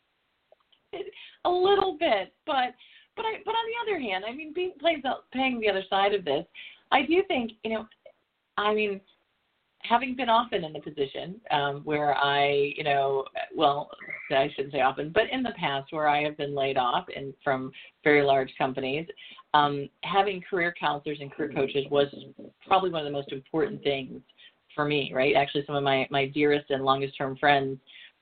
a 1.45 1.51
little 1.51 1.97
bit, 1.99 2.33
but 2.47 2.75
but 3.17 3.25
I 3.25 3.39
but 3.45 3.53
on 3.53 3.65
the 3.67 3.93
other 3.93 4.01
hand, 4.01 4.25
I 4.27 4.33
mean, 4.33 4.53
being 4.55 4.73
playing 4.81 5.01
the, 5.03 5.15
paying 5.33 5.61
the 5.61 5.69
other 5.69 5.85
side 5.89 6.15
of 6.15 6.25
this, 6.25 6.45
I 6.91 7.03
do 7.03 7.23
think 7.29 7.53
you 7.65 7.73
know, 7.73 7.87
I 8.57 8.75
mean, 8.75 9.01
having 9.83 10.15
been 10.15 10.29
often 10.29 10.65
in 10.65 10.73
the 10.73 10.81
position 10.81 11.41
um, 11.51 11.81
where 11.85 12.15
I, 12.15 12.73
you 12.77 12.85
know, 12.85 13.25
well, 13.55 13.91
I 14.31 14.49
shouldn't 14.55 14.73
say 14.73 14.81
often, 14.81 15.11
but 15.11 15.25
in 15.31 15.43
the 15.43 15.53
past 15.59 15.93
where 15.93 16.09
I 16.09 16.23
have 16.23 16.37
been 16.37 16.55
laid 16.55 16.77
off 16.77 17.07
and 17.15 17.35
from 17.43 17.73
very 18.05 18.23
large 18.23 18.53
companies, 18.57 19.07
um, 19.55 19.89
having 20.05 20.41
career 20.49 20.73
counselors 20.79 21.19
and 21.21 21.31
career 21.31 21.53
coaches 21.53 21.85
was 21.91 22.07
probably 22.67 22.91
one 22.91 23.01
of 23.01 23.07
the 23.07 23.13
most 23.13 23.33
important 23.33 23.83
things 23.83 24.21
for 24.75 24.85
me. 24.87 25.13
Right? 25.13 25.35
Actually, 25.37 25.65
some 25.67 25.75
of 25.75 25.83
my 25.83 26.07
my 26.11 26.27
dearest 26.27 26.71
and 26.71 26.85
longest 26.85 27.17
term 27.19 27.37
friends 27.37 27.79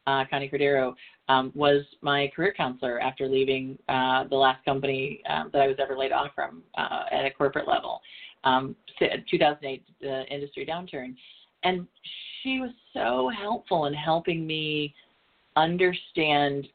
uh, 0.07 0.25
Connie 0.31 0.49
Cordero, 0.49 0.95
um, 1.29 1.53
was 1.55 1.85
my 2.03 2.31
career 2.35 2.53
counselor 2.57 3.01
after 3.01 3.29
leaving 3.29 3.79
uh, 3.89 4.25
the 4.29 4.37
last 4.37 4.65
company 4.65 5.23
um, 5.29 5.51
that 5.53 5.63
I 5.63 5.67
was 5.67 5.77
ever 5.81 5.97
laid 5.97 6.13
off 6.13 6.29
from 6.35 6.63
uh, 6.77 7.05
at 7.11 7.25
a 7.25 7.31
corporate 7.31 7.69
level, 7.69 8.01
um, 8.45 8.75
2008 8.99 9.85
uh, 10.03 10.07
industry 10.25 10.67
downturn. 10.67 11.15
And 11.63 11.87
she 12.43 12.59
was 12.61 12.71
so 12.93 13.31
helpful 13.37 13.87
in 13.87 13.95
helping 13.95 14.47
me 14.47 14.95
understand 15.57 16.69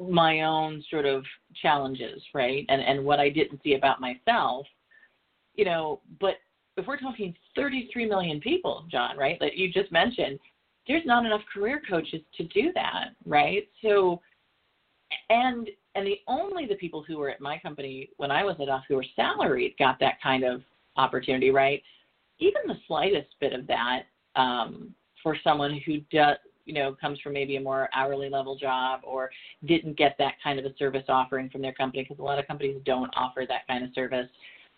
my 0.00 0.42
own 0.42 0.82
sort 0.90 1.06
of 1.06 1.24
challenges, 1.60 2.20
right? 2.34 2.64
And 2.68 2.82
and 2.82 3.04
what 3.04 3.20
I 3.20 3.28
didn't 3.28 3.60
see 3.62 3.74
about 3.74 4.00
myself, 4.00 4.66
you 5.54 5.64
know, 5.64 6.00
but 6.20 6.36
if 6.76 6.86
we're 6.86 6.98
talking 6.98 7.34
33 7.54 8.06
million 8.06 8.40
people, 8.40 8.84
John, 8.90 9.16
right? 9.16 9.38
That 9.40 9.56
you 9.56 9.70
just 9.70 9.92
mentioned, 9.92 10.38
there's 10.86 11.06
not 11.06 11.24
enough 11.24 11.42
career 11.52 11.80
coaches 11.88 12.20
to 12.36 12.44
do 12.44 12.72
that, 12.74 13.10
right? 13.26 13.68
So, 13.82 14.20
and 15.30 15.68
and 15.94 16.06
the 16.06 16.20
only 16.26 16.66
the 16.66 16.76
people 16.76 17.04
who 17.06 17.18
were 17.18 17.30
at 17.30 17.40
my 17.40 17.58
company 17.58 18.10
when 18.16 18.30
I 18.30 18.44
was 18.44 18.56
at 18.60 18.68
off 18.68 18.84
who 18.88 18.96
were 18.96 19.06
salaried 19.14 19.74
got 19.78 20.00
that 20.00 20.20
kind 20.22 20.44
of 20.44 20.62
opportunity, 20.96 21.50
right? 21.50 21.82
Even 22.38 22.62
the 22.66 22.78
slightest 22.86 23.28
bit 23.40 23.52
of 23.52 23.66
that 23.66 24.04
um, 24.34 24.94
for 25.22 25.36
someone 25.44 25.78
who 25.84 25.98
does, 26.10 26.38
you 26.64 26.72
know, 26.72 26.96
comes 26.98 27.20
from 27.20 27.34
maybe 27.34 27.56
a 27.56 27.60
more 27.60 27.88
hourly 27.94 28.30
level 28.30 28.56
job 28.56 29.00
or 29.04 29.30
didn't 29.66 29.98
get 29.98 30.16
that 30.18 30.34
kind 30.42 30.58
of 30.58 30.64
a 30.64 30.74
service 30.76 31.04
offering 31.08 31.50
from 31.50 31.60
their 31.60 31.74
company 31.74 32.02
because 32.02 32.18
a 32.18 32.22
lot 32.22 32.38
of 32.38 32.46
companies 32.46 32.80
don't 32.86 33.12
offer 33.14 33.44
that 33.46 33.66
kind 33.68 33.84
of 33.84 33.90
service. 33.94 34.28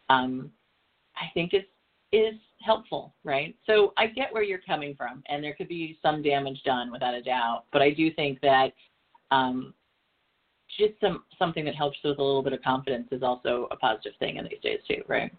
Um, 0.08 0.50
I 1.16 1.26
think 1.32 1.52
it's 1.52 1.68
is 2.12 2.38
helpful, 2.64 3.14
right? 3.24 3.54
So 3.66 3.92
I 3.96 4.06
get 4.06 4.32
where 4.32 4.42
you're 4.42 4.60
coming 4.66 4.94
from, 4.96 5.22
and 5.28 5.42
there 5.42 5.54
could 5.54 5.68
be 5.68 5.98
some 6.02 6.22
damage 6.22 6.62
done 6.64 6.90
without 6.90 7.14
a 7.14 7.22
doubt. 7.22 7.64
But 7.72 7.82
I 7.82 7.90
do 7.90 8.12
think 8.12 8.40
that 8.40 8.72
um, 9.30 9.74
just 10.78 10.94
some 11.00 11.24
something 11.38 11.64
that 11.64 11.74
helps 11.74 11.98
with 12.02 12.18
a 12.18 12.22
little 12.22 12.42
bit 12.42 12.52
of 12.52 12.62
confidence 12.62 13.08
is 13.12 13.22
also 13.22 13.68
a 13.70 13.76
positive 13.76 14.12
thing 14.18 14.36
in 14.36 14.44
these 14.44 14.60
days 14.62 14.80
too, 14.88 15.02
right? 15.08 15.32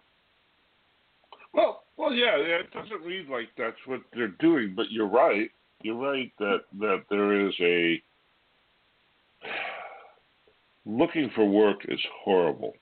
Well, 1.54 1.84
well, 1.98 2.14
yeah, 2.14 2.36
it 2.36 2.72
doesn't 2.72 3.02
read 3.02 3.28
like 3.30 3.50
that's 3.58 3.78
what 3.86 4.02
they're 4.14 4.36
doing, 4.40 4.74
but 4.76 4.92
you're 4.92 5.08
right. 5.08 5.50
You're 5.82 5.96
right 5.96 6.32
that 6.40 6.60
that 6.80 7.04
there 7.10 7.48
is 7.48 7.54
a 7.60 8.02
looking 10.86 11.32
for 11.36 11.46
work 11.46 11.80
is 11.88 12.00
horrible. 12.24 12.74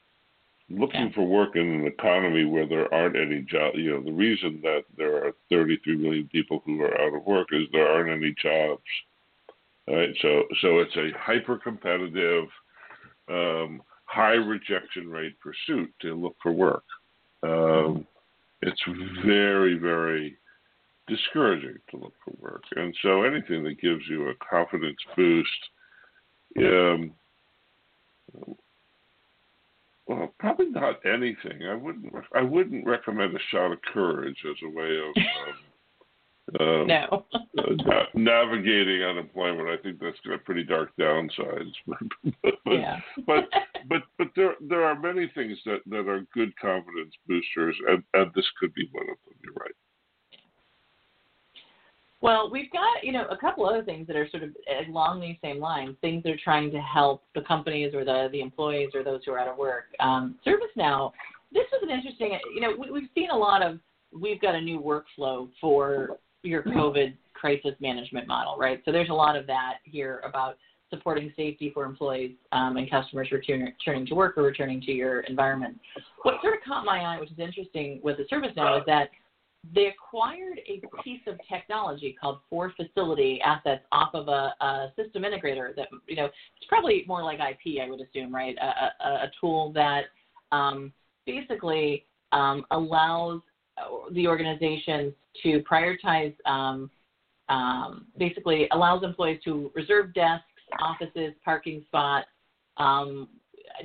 Looking 0.69 1.07
Yeah. 1.07 1.09
for 1.09 1.23
work 1.23 1.55
in 1.55 1.69
an 1.71 1.85
economy 1.85 2.45
where 2.45 2.65
there 2.65 2.91
aren't 2.93 3.15
any 3.15 3.41
jobs. 3.41 3.77
You 3.77 3.91
know, 3.91 4.01
the 4.01 4.13
reason 4.13 4.61
that 4.61 4.85
there 4.95 5.25
are 5.25 5.33
33 5.49 5.97
million 5.97 6.27
people 6.29 6.59
who 6.65 6.81
are 6.81 6.99
out 7.01 7.13
of 7.13 7.25
work 7.25 7.51
is 7.51 7.69
there 7.71 7.87
aren't 7.87 8.09
any 8.09 8.33
jobs. 8.33 8.83
Right. 9.87 10.15
So 10.21 10.47
so 10.61 10.79
it's 10.79 10.95
a 10.95 11.11
hyper 11.19 11.57
competitive, 11.57 12.47
um, 13.27 13.81
high 14.05 14.35
rejection 14.35 15.09
rate 15.09 15.37
pursuit 15.41 15.93
to 15.99 16.15
look 16.15 16.37
for 16.41 16.53
work. 16.53 16.85
Um, 17.43 18.07
it's 18.61 18.81
very 19.25 19.77
very 19.77 20.37
discouraging 21.07 21.79
to 21.91 21.97
look 21.97 22.13
for 22.23 22.31
work, 22.39 22.63
and 22.77 22.95
so 23.01 23.23
anything 23.23 23.63
that 23.65 23.81
gives 23.81 24.07
you 24.07 24.29
a 24.29 24.35
confidence 24.35 24.99
boost. 25.17 25.69
Um, 26.57 27.13
well, 30.07 30.33
probably 30.39 30.69
not 30.69 31.05
anything. 31.05 31.65
I 31.67 31.75
wouldn't. 31.75 32.13
I 32.35 32.41
wouldn't 32.41 32.85
recommend 32.85 33.35
a 33.35 33.39
shot 33.51 33.71
of 33.71 33.81
courage 33.93 34.37
as 34.49 34.57
a 34.63 34.69
way 34.69 34.97
of 34.97 36.59
um, 36.59 36.67
um, 36.81 36.87
No. 36.87 37.25
uh, 37.33 37.73
na- 37.85 38.05
navigating 38.13 39.03
unemployment. 39.03 39.69
I 39.69 39.77
think 39.77 39.99
that's 39.99 40.19
got 40.27 40.43
pretty 40.43 40.63
dark 40.63 40.91
downsides. 40.99 41.71
but, 42.43 42.53
yeah. 42.65 42.99
but 43.25 43.45
but 43.89 44.03
but 44.17 44.27
there 44.35 44.55
there 44.67 44.83
are 44.83 44.99
many 44.99 45.31
things 45.33 45.57
that 45.65 45.79
that 45.87 46.07
are 46.09 46.25
good 46.33 46.53
confidence 46.57 47.13
boosters, 47.27 47.75
and 47.87 48.03
and 48.13 48.31
this 48.35 48.49
could 48.59 48.73
be 48.73 48.89
one 48.91 49.09
of 49.09 49.17
them. 49.25 49.37
You're 49.43 49.53
right. 49.53 49.75
Well, 52.23 52.49
we've 52.49 52.71
got, 52.71 53.03
you 53.03 53.11
know, 53.11 53.25
a 53.29 53.35
couple 53.35 53.67
other 53.67 53.83
things 53.83 54.07
that 54.07 54.15
are 54.15 54.29
sort 54.29 54.43
of 54.43 54.51
along 54.87 55.19
these 55.19 55.35
same 55.43 55.59
lines, 55.59 55.97
things 55.99 56.23
that 56.23 56.31
are 56.31 56.39
trying 56.41 56.71
to 56.71 56.79
help 56.79 57.23
the 57.35 57.41
companies 57.41 57.93
or 57.93 58.05
the, 58.05 58.29
the 58.31 58.39
employees 58.39 58.91
or 58.95 59.03
those 59.03 59.19
who 59.25 59.33
are 59.33 59.39
out 59.39 59.49
of 59.49 59.57
work. 59.57 59.87
Um, 59.99 60.35
ServiceNow, 60.47 61.11
this 61.51 61.65
was 61.73 61.81
an 61.83 61.89
interesting, 61.89 62.39
you 62.55 62.61
know, 62.61 62.73
we, 62.79 62.89
we've 62.91 63.09
seen 63.13 63.29
a 63.29 63.37
lot 63.37 63.61
of, 63.61 63.77
we've 64.17 64.39
got 64.39 64.55
a 64.55 64.61
new 64.61 64.79
workflow 64.79 65.49
for 65.59 66.17
your 66.43 66.63
COVID 66.63 67.13
crisis 67.33 67.73
management 67.81 68.25
model, 68.25 68.55
right? 68.57 68.81
So 68.85 68.93
there's 68.93 69.09
a 69.09 69.13
lot 69.13 69.35
of 69.35 69.45
that 69.47 69.79
here 69.83 70.21
about 70.25 70.57
supporting 70.89 71.33
safety 71.35 71.71
for 71.73 71.83
employees 71.83 72.31
um, 72.53 72.77
and 72.77 72.89
customers 72.89 73.31
return, 73.33 73.63
returning 73.63 74.05
to 74.05 74.15
work 74.15 74.37
or 74.37 74.43
returning 74.43 74.79
to 74.79 74.93
your 74.93 75.21
environment. 75.21 75.77
What 76.21 76.35
sort 76.41 76.53
of 76.53 76.61
caught 76.65 76.85
my 76.85 76.99
eye, 76.99 77.19
which 77.19 77.31
is 77.31 77.39
interesting 77.39 77.99
with 78.01 78.15
the 78.15 78.23
ServiceNow, 78.33 78.79
is 78.79 78.85
that 78.85 79.09
they 79.71 79.87
acquired 79.87 80.59
a 80.67 80.81
piece 81.03 81.21
of 81.27 81.39
technology 81.49 82.15
called 82.19 82.39
For 82.49 82.73
Facility 82.75 83.39
Assets 83.41 83.83
off 83.91 84.13
of 84.13 84.27
a, 84.27 84.53
a 84.59 84.93
system 84.97 85.23
integrator 85.23 85.75
that 85.75 85.87
you 86.07 86.15
know 86.15 86.25
it's 86.25 86.67
probably 86.67 87.05
more 87.07 87.23
like 87.23 87.39
IP, 87.39 87.81
I 87.81 87.89
would 87.89 88.01
assume, 88.01 88.33
right? 88.33 88.55
A, 88.61 89.05
a, 89.05 89.09
a 89.09 89.31
tool 89.39 89.71
that 89.73 90.03
um, 90.51 90.91
basically 91.25 92.05
um, 92.33 92.65
allows 92.71 93.41
the 94.11 94.27
organizations 94.27 95.13
to 95.41 95.63
prioritize, 95.69 96.35
um, 96.45 96.89
um, 97.49 98.05
basically 98.17 98.67
allows 98.71 99.03
employees 99.03 99.39
to 99.45 99.71
reserve 99.75 100.13
desks, 100.13 100.45
offices, 100.81 101.33
parking 101.43 101.83
spots, 101.87 102.27
um, 102.77 103.27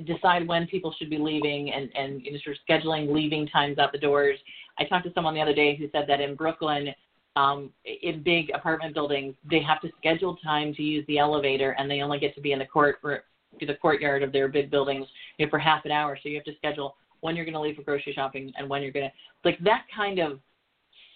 decide 0.07 0.47
when 0.47 0.67
people 0.67 0.95
should 0.99 1.11
be 1.11 1.19
leaving, 1.19 1.73
and 1.73 1.91
and 1.95 2.23
you 2.23 2.33
know, 2.33 2.39
sort 2.45 2.57
of 2.57 2.63
scheduling 2.69 3.13
leaving 3.13 3.47
times 3.49 3.79
out 3.79 3.93
the 3.93 3.99
doors. 3.99 4.39
I 4.79 4.85
talked 4.85 5.07
to 5.07 5.13
someone 5.13 5.35
the 5.35 5.41
other 5.41 5.55
day 5.55 5.77
who 5.77 5.89
said 5.91 6.05
that 6.09 6.21
in 6.21 6.35
Brooklyn, 6.35 6.95
um, 7.37 7.71
in 7.85 8.23
big 8.23 8.51
apartment 8.55 8.95
buildings, 8.95 9.35
they 9.49 9.61
have 9.63 9.81
to 9.83 9.91
schedule 9.99 10.37
time 10.37 10.75
to 10.75 10.83
use 10.83 11.05
the 11.07 11.19
elevator, 11.19 11.73
and 11.79 11.91
they 11.91 12.01
only 12.01 12.19
get 12.19 12.35
to 12.35 12.41
be 12.41 12.53
in 12.53 12.59
the 12.59 12.67
court 12.67 13.01
to 13.03 13.67
the 13.67 13.75
courtyard 13.75 14.23
of 14.23 14.33
their 14.33 14.49
big 14.49 14.71
buildings 14.71 15.07
you 15.37 15.47
know, 15.47 15.51
for 15.51 15.59
half 15.59 15.85
an 15.85 15.91
hour. 15.91 16.19
So 16.23 16.29
you 16.29 16.37
have 16.37 16.45
to 16.45 16.57
schedule 16.57 16.97
when 17.21 17.35
you're 17.35 17.45
going 17.45 17.55
to 17.55 17.61
leave 17.61 17.77
for 17.77 17.83
grocery 17.83 18.13
shopping 18.13 18.53
and 18.57 18.69
when 18.69 18.83
you're 18.83 18.93
going 18.93 19.09
to 19.09 19.49
like 19.49 19.59
that 19.65 19.85
kind 19.95 20.19
of 20.19 20.41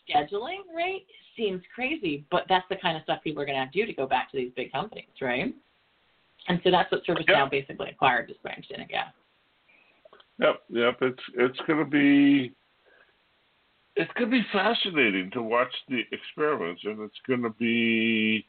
scheduling, 0.08 0.60
right? 0.74 1.02
Seems 1.36 1.62
crazy, 1.74 2.24
but 2.30 2.44
that's 2.48 2.64
the 2.68 2.76
kind 2.76 2.96
of 2.96 3.02
stuff 3.04 3.22
people 3.22 3.42
are 3.42 3.46
going 3.46 3.56
to 3.56 3.60
have 3.60 3.72
to 3.72 3.80
do 3.80 3.86
to 3.86 3.92
go 3.92 4.06
back 4.06 4.30
to 4.30 4.36
these 4.36 4.52
big 4.56 4.72
companies, 4.72 5.06
right? 5.20 5.54
And 6.48 6.60
so 6.64 6.70
that's 6.70 6.90
what 6.90 7.04
ServiceNow 7.04 7.28
Yep. 7.28 7.50
basically 7.50 7.88
acquired, 7.90 8.30
is 8.30 8.36
my 8.44 8.50
understanding. 8.52 8.88
Yeah. 8.90 9.08
Yep, 10.38 10.62
yep. 10.70 10.98
It's 11.02 11.22
it's 11.34 11.58
going 11.66 11.78
to 11.78 11.84
be 11.84 12.52
it's 13.94 14.10
going 14.14 14.30
to 14.30 14.36
be 14.38 14.46
fascinating 14.52 15.30
to 15.32 15.42
watch 15.42 15.72
the 15.88 16.02
experiments, 16.10 16.82
and 16.84 17.00
it's 17.00 17.20
going 17.26 17.42
to 17.42 17.50
be 17.50 18.46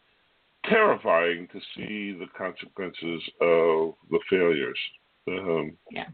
terrifying 0.65 1.47
to 1.51 1.59
see 1.75 2.17
the 2.17 2.27
consequences 2.37 3.21
of 3.41 3.95
the 4.09 4.19
failures. 4.29 4.79
Um, 5.27 5.77
Yeah. 5.91 6.07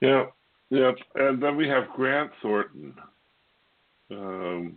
Yeah, 0.00 0.26
yeah. 0.70 0.92
And 1.14 1.42
then 1.42 1.56
we 1.56 1.68
have 1.68 1.88
Grant 1.94 2.30
Thornton. 2.42 2.94
Um, 4.10 4.76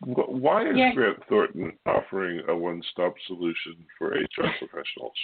why 0.00 0.68
is 0.68 0.76
Yeah. 0.76 0.92
Grant 0.94 1.24
Thornton 1.28 1.78
offering 1.86 2.42
a 2.48 2.56
one-stop 2.56 3.14
solution 3.26 3.84
for 3.96 4.10
HR 4.10 4.48
professionals? 4.58 5.14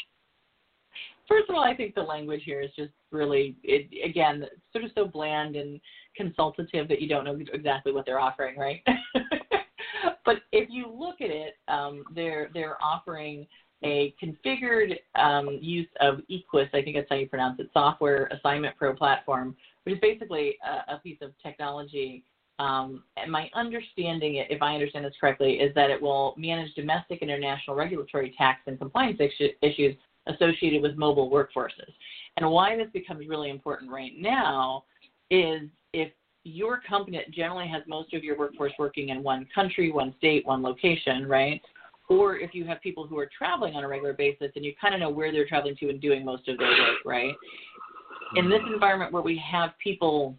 First 1.27 1.49
of 1.49 1.55
all, 1.55 1.63
I 1.63 1.75
think 1.75 1.95
the 1.95 2.03
language 2.03 2.43
here 2.45 2.61
is 2.61 2.71
just 2.77 2.93
really, 3.11 3.57
it, 3.63 3.89
again, 4.05 4.47
sort 4.73 4.85
of 4.85 4.91
so 4.95 5.07
bland 5.07 5.57
and 5.57 5.81
consultative 6.17 6.87
that 6.89 7.01
you 7.01 7.09
don't 7.09 7.25
know 7.25 7.39
exactly 7.53 7.93
what 7.93 8.05
they're 8.05 8.21
offering, 8.21 8.59
right? 8.59 8.83
but 10.25 10.43
if 10.53 10.69
you 10.71 10.87
look 10.87 11.21
at 11.21 11.31
it, 11.31 11.55
um, 11.69 12.05
they're 12.15 12.51
they're 12.53 12.77
offering 12.83 13.47
a 13.83 14.15
configured 14.23 14.97
um, 15.15 15.59
use 15.61 15.89
of 16.01 16.21
Equus, 16.29 16.69
I 16.73 16.83
think 16.83 16.97
that's 16.97 17.09
how 17.09 17.17
you 17.17 17.29
pronounce 17.29 17.61
it, 17.61 17.69
Software 17.73 18.27
Assignment 18.27 18.77
Pro 18.77 18.95
platform, 18.95 19.55
which 19.85 19.97
is 19.97 20.01
basically 20.01 20.57
a, 20.65 20.95
a 20.95 20.99
piece 20.99 21.19
of 21.21 21.33
technology. 21.43 22.25
Um, 22.59 23.03
and 23.17 23.31
my 23.31 23.51
understanding, 23.55 24.45
if 24.49 24.63
I 24.63 24.75
understand 24.75 25.05
this 25.05 25.15
correctly, 25.21 25.55
is 25.55 25.75
that 25.75 25.91
it 25.91 26.01
will 26.01 26.35
manage 26.37 26.73
domestic 26.75 27.23
and 27.23 27.31
international 27.31 27.77
regulatory 27.77 28.35
tax 28.39 28.61
and 28.67 28.79
compliance 28.79 29.21
issues 29.61 29.97
associated 30.27 30.81
with 30.81 30.97
mobile 30.97 31.31
workforces. 31.31 31.93
And 32.37 32.49
why 32.49 32.77
this 32.77 32.89
becomes 32.93 33.29
really 33.29 33.51
important 33.51 33.91
right 33.91 34.13
now 34.17 34.85
is 35.31 35.63
if 35.93 36.11
your 36.45 36.81
company 36.87 37.21
generally 37.31 37.69
has 37.69 37.83
most 37.89 38.13
of 38.15 38.23
your 38.23 38.39
workforce 38.39 38.73
working 38.79 39.09
in 39.09 39.23
one 39.23 39.47
country, 39.55 39.91
one 39.91 40.15
state, 40.19 40.47
one 40.47 40.63
location, 40.63 41.27
right? 41.27 41.61
Or 42.09 42.37
if 42.37 42.55
you 42.55 42.67
have 42.67 42.81
people 42.83 43.07
who 43.07 43.19
are 43.19 43.31
traveling 43.37 43.75
on 43.75 43.85
a 43.85 43.89
regular 43.89 44.13
basis 44.13 44.51
and 44.55 44.65
you 44.65 44.75
kind 44.79 44.95
of 44.95 45.01
know 45.01 45.09
where 45.09 45.33
they're 45.33 45.49
traveling 45.49 45.77
to 45.77 45.89
and 45.89 46.01
doing 46.01 46.25
most 46.25 46.47
of 46.49 46.59
their 46.59 46.69
work, 46.69 46.99
right? 47.05 47.35
In 48.37 48.51
this 48.51 48.61
environment 48.73 49.13
where 49.13 49.23
we 49.23 49.43
have 49.51 49.71
people 49.83 50.37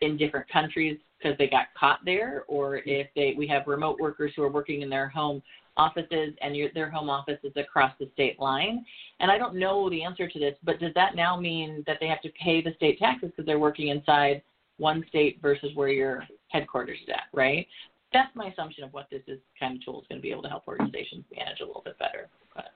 in 0.00 0.16
different 0.16 0.48
countries 0.48 0.98
because 1.24 1.38
they 1.38 1.48
got 1.48 1.66
caught 1.78 2.00
there, 2.04 2.44
or 2.48 2.76
if 2.84 3.08
they 3.16 3.34
we 3.36 3.46
have 3.46 3.66
remote 3.66 3.98
workers 3.98 4.32
who 4.36 4.42
are 4.42 4.50
working 4.50 4.82
in 4.82 4.90
their 4.90 5.08
home 5.08 5.42
offices 5.76 6.34
and 6.40 6.54
your, 6.54 6.68
their 6.72 6.90
home 6.90 7.10
office 7.10 7.38
is 7.42 7.52
across 7.56 7.92
the 7.98 8.08
state 8.12 8.38
line. 8.38 8.84
And 9.18 9.30
I 9.30 9.38
don't 9.38 9.56
know 9.56 9.90
the 9.90 10.04
answer 10.04 10.28
to 10.28 10.38
this, 10.38 10.54
but 10.62 10.78
does 10.78 10.92
that 10.94 11.16
now 11.16 11.36
mean 11.38 11.82
that 11.86 11.96
they 12.00 12.06
have 12.06 12.20
to 12.22 12.30
pay 12.40 12.62
the 12.62 12.74
state 12.76 12.98
taxes 12.98 13.30
because 13.30 13.46
they're 13.46 13.58
working 13.58 13.88
inside 13.88 14.42
one 14.76 15.04
state 15.08 15.38
versus 15.42 15.70
where 15.74 15.88
your 15.88 16.28
headquarters 16.48 16.98
is 17.02 17.08
at, 17.08 17.24
right? 17.32 17.66
That's 18.12 18.34
my 18.36 18.46
assumption 18.46 18.84
of 18.84 18.92
what 18.92 19.08
this 19.10 19.22
is 19.26 19.40
kind 19.58 19.76
of 19.76 19.84
tool 19.84 20.00
is 20.00 20.06
going 20.08 20.20
to 20.20 20.22
be 20.22 20.30
able 20.30 20.42
to 20.42 20.48
help 20.48 20.68
organizations 20.68 21.24
manage 21.36 21.60
a 21.60 21.66
little 21.66 21.82
bit 21.84 21.98
better. 21.98 22.28
But 22.54 22.66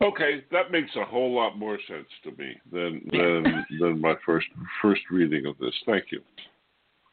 Okay, 0.00 0.44
that 0.52 0.70
makes 0.70 0.94
a 0.94 1.04
whole 1.04 1.34
lot 1.34 1.58
more 1.58 1.78
sense 1.88 2.06
to 2.22 2.30
me 2.40 2.56
than 2.70 3.00
than 3.10 3.66
than 3.80 4.00
my 4.00 4.14
first 4.24 4.46
first 4.80 5.00
reading 5.10 5.46
of 5.46 5.58
this. 5.58 5.74
Thank 5.86 6.12
you. 6.12 6.20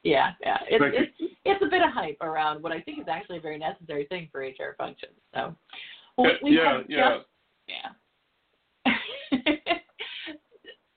Yeah, 0.06 0.32
yeah, 0.40 0.58
it's 0.70 1.12
it's 1.20 1.34
it's 1.44 1.64
a 1.64 1.68
bit 1.68 1.82
of 1.82 1.92
hype 1.92 2.22
around 2.22 2.62
what 2.64 2.72
I 2.72 2.80
think 2.82 3.00
is 3.00 3.08
actually 3.10 3.38
a 3.38 3.42
very 3.42 3.58
necessary 3.58 4.06
thing 4.06 4.30
for 4.32 4.42
HR 4.42 4.76
functions. 4.78 5.14
So, 5.34 5.56
we, 6.18 6.32
we 6.44 6.56
yeah, 6.56 6.82
yeah. 6.88 7.18
just 7.18 7.26
yeah. 8.86 8.94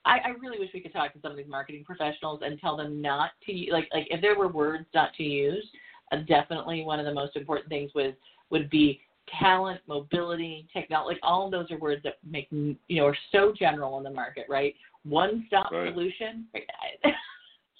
I, 0.05 0.19
I 0.19 0.29
really 0.39 0.59
wish 0.59 0.69
we 0.73 0.79
could 0.79 0.93
talk 0.93 1.13
to 1.13 1.19
some 1.21 1.31
of 1.31 1.37
these 1.37 1.47
marketing 1.47 1.83
professionals 1.83 2.41
and 2.43 2.59
tell 2.59 2.77
them 2.77 3.01
not 3.01 3.31
to 3.47 3.65
like 3.71 3.89
like 3.93 4.07
if 4.11 4.21
there 4.21 4.37
were 4.37 4.47
words 4.47 4.85
not 4.93 5.13
to 5.15 5.23
use. 5.23 5.65
Uh, 6.11 6.17
definitely 6.27 6.83
one 6.83 6.99
of 6.99 7.05
the 7.05 7.13
most 7.13 7.35
important 7.35 7.69
things 7.69 7.91
was 7.93 8.13
would 8.49 8.69
be 8.69 8.99
talent, 9.39 9.79
mobility, 9.87 10.67
technology. 10.73 11.15
Like 11.15 11.19
all 11.23 11.45
of 11.45 11.51
those 11.51 11.69
are 11.71 11.77
words 11.77 12.01
that 12.03 12.17
make 12.27 12.47
you 12.51 12.77
know 12.89 13.05
are 13.05 13.17
so 13.31 13.53
general 13.57 13.97
in 13.97 14.03
the 14.03 14.09
market, 14.09 14.45
right? 14.47 14.75
One 15.03 15.45
stop 15.47 15.71
Right. 15.71 15.93
solution 15.93 16.47
right, 16.53 16.63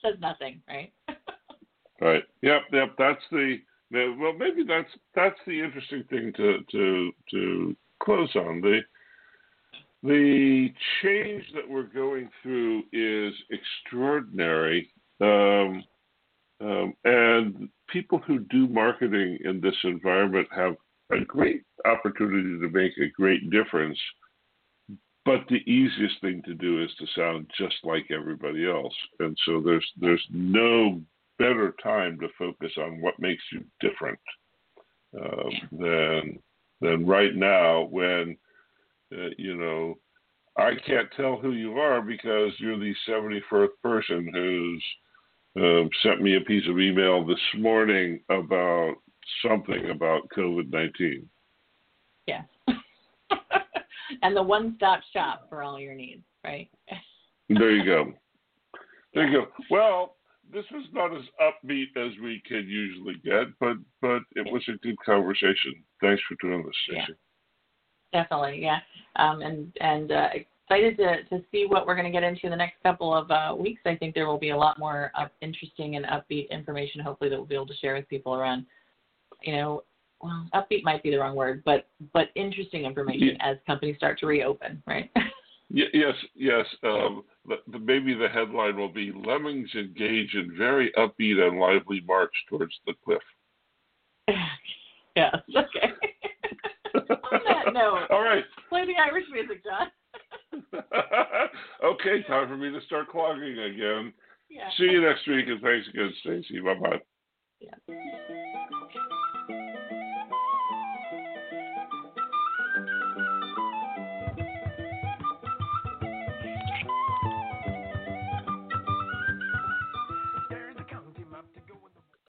says 0.04 0.16
nothing, 0.20 0.62
right? 0.68 0.92
Right. 2.02 2.24
Yep. 2.42 2.62
Yep. 2.72 2.96
That's 2.98 3.22
the 3.32 3.58
well. 3.92 4.34
Maybe 4.34 4.64
that's 4.68 4.90
that's 5.16 5.40
the 5.46 5.62
interesting 5.62 6.04
thing 6.10 6.32
to 6.38 6.60
to 6.72 7.12
to 7.32 7.76
close 8.00 8.34
on 8.36 8.62
the 8.62 8.82
the 10.04 10.70
change 11.02 11.44
that 11.54 11.70
we're 11.70 11.84
going 11.84 12.30
through 12.42 12.84
is 12.94 13.34
extraordinary, 13.50 14.90
um, 15.20 15.84
um, 16.62 16.94
and 17.04 17.70
people 17.90 18.20
who 18.20 18.40
do 18.40 18.68
marketing 18.68 19.40
in 19.44 19.60
this 19.60 19.76
environment 19.84 20.48
have 20.56 20.76
a 21.12 21.20
great 21.26 21.64
opportunity 21.86 22.60
to 22.60 22.70
make 22.70 22.98
a 22.98 23.10
great 23.10 23.50
difference. 23.50 23.98
but 25.26 25.42
the 25.50 25.70
easiest 25.70 26.20
thing 26.22 26.42
to 26.44 26.54
do 26.54 26.82
is 26.82 26.90
to 26.98 27.06
sound 27.16 27.46
just 27.58 27.76
like 27.84 28.10
everybody 28.10 28.70
else. 28.70 28.96
And 29.20 29.38
so 29.46 29.62
there's 29.62 29.86
there's 30.00 30.26
no 30.32 31.02
better 31.40 31.74
time 31.82 32.20
to 32.20 32.28
focus 32.38 32.72
on 32.78 33.02
what 33.02 33.20
makes 33.20 33.44
you 33.52 33.64
different 33.80 34.20
um, 35.16 35.52
than 35.72 36.40
than 36.82 37.08
right 37.08 37.36
now 37.36 37.88
when 37.90 38.38
uh, 39.14 39.30
you 39.38 39.56
know 39.56 39.98
I 40.58 40.72
can't 40.86 41.08
tell 41.16 41.38
who 41.38 41.54
you 41.54 41.80
are 41.80 42.02
because 42.02 42.52
you're 42.60 42.78
the 42.78 42.94
71st 43.08 43.70
person 43.82 44.30
who's 44.34 44.84
um, 45.58 45.90
sent 46.04 46.22
me 46.22 46.36
a 46.36 46.42
piece 46.42 46.68
of 46.70 46.80
email 46.80 47.26
this 47.26 47.40
morning 47.58 48.20
about 48.30 48.96
something 49.42 49.90
about 49.90 50.30
COVID 50.36 50.72
19. 50.72 51.28
Yes. 52.28 52.44
and 54.22 54.36
the 54.36 54.44
one 54.44 54.74
stop 54.76 55.02
shop 55.14 55.48
for 55.50 55.64
all 55.64 55.80
your 55.80 55.96
needs, 55.96 56.24
right? 56.44 56.70
there 57.50 57.72
you 57.72 57.86
go. 57.86 58.14
There 59.14 59.28
you 59.28 59.40
go. 59.40 59.48
Well, 59.72 60.18
this 60.52 60.66
was 60.72 60.86
not 60.94 61.16
as 61.16 61.24
upbeat 61.42 61.96
as 61.96 62.12
we 62.22 62.42
can 62.48 62.68
usually 62.68 63.16
get, 63.24 63.48
but 63.60 63.78
but 64.02 64.22
it 64.36 64.52
was 64.52 64.64
a 64.68 64.78
good 64.80 64.98
conversation. 65.06 65.84
Thanks 66.02 66.22
for 66.28 66.36
doing 66.42 66.64
this, 66.64 66.76
Stacey. 66.86 67.06
Yeah. 67.10 68.22
Definitely, 68.22 68.62
yeah. 68.62 68.80
Um, 69.18 69.42
and 69.42 69.72
and 69.82 70.12
uh, 70.12 70.30
excited 70.70 70.98
to 70.98 71.24
to 71.26 71.44
see 71.52 71.66
what 71.68 71.86
we're 71.86 71.96
going 71.96 72.06
to 72.06 72.12
get 72.12 72.24
into 72.24 72.46
in 72.46 72.52
the 72.52 72.58
next 72.58 72.82
couple 72.84 73.14
of 73.14 73.30
uh, 73.30 73.56
weeks. 73.58 73.82
I 73.86 73.96
think 73.96 74.16
there 74.16 74.28
will 74.28 74.40
be 74.40 74.50
a 74.50 74.58
lot 74.58 74.80
more 74.80 75.12
uh, 75.16 75.28
interesting 75.42 75.96
and 75.96 76.06
upbeat 76.06 76.50
information. 76.50 77.02
Hopefully, 77.02 77.30
that 77.30 77.38
we'll 77.38 77.46
be 77.46 77.56
able 77.56 77.68
to 77.68 77.78
share 77.78 77.96
with 77.96 78.10
people 78.10 78.34
around, 78.34 78.66
you 79.44 79.54
know, 79.54 79.84
well, 80.22 80.48
upbeat 80.54 80.84
might 80.84 81.04
be 81.04 81.12
the 81.12 81.18
wrong 81.18 81.36
word, 81.36 81.64
but 81.66 81.88
but 82.14 82.30
interesting 82.36 82.86
information 82.86 83.38
yeah. 83.40 83.52
as 83.52 83.58
companies 83.68 83.98
start 83.98 84.20
to 84.20 84.26
reopen, 84.26 84.82
right? 84.88 85.12
yes, 85.70 86.16
yes. 86.36 86.66
Um, 86.84 87.24
maybe 87.68 88.14
the 88.14 88.28
headline 88.28 88.78
will 88.78 88.92
be 88.92 89.12
Lemmings 89.12 89.70
engage 89.76 90.34
in 90.34 90.56
very 90.58 90.92
upbeat 90.98 91.40
and 91.40 91.60
lively 91.60 92.02
march 92.08 92.34
towards 92.50 92.74
the 92.86 92.94
cliff. 93.04 93.22
yes. 95.16 95.36
Okay. 95.50 95.94
On 96.96 97.40
that 97.48 97.74
note, 97.74 98.08
all 98.10 98.24
right. 98.24 98.44
Play 98.70 98.86
the 98.86 98.96
Irish 99.00 99.26
music, 99.32 99.64
John. 99.64 99.88
okay, 101.84 102.24
time 102.28 102.48
for 102.48 102.58
me 102.58 102.72
to 102.72 102.82
start 102.86 103.10
clogging 103.10 103.60
again. 103.60 104.14
Yeah. 104.50 104.70
See 104.78 104.86
you 104.86 105.02
next 105.02 105.28
week, 105.28 105.46
and 105.48 105.62
thanks 105.62 105.88
again, 105.90 106.12
Stacey. 106.22 106.60
Bye 106.60 106.74
bye. 106.76 107.00
Yeah. 107.60 108.76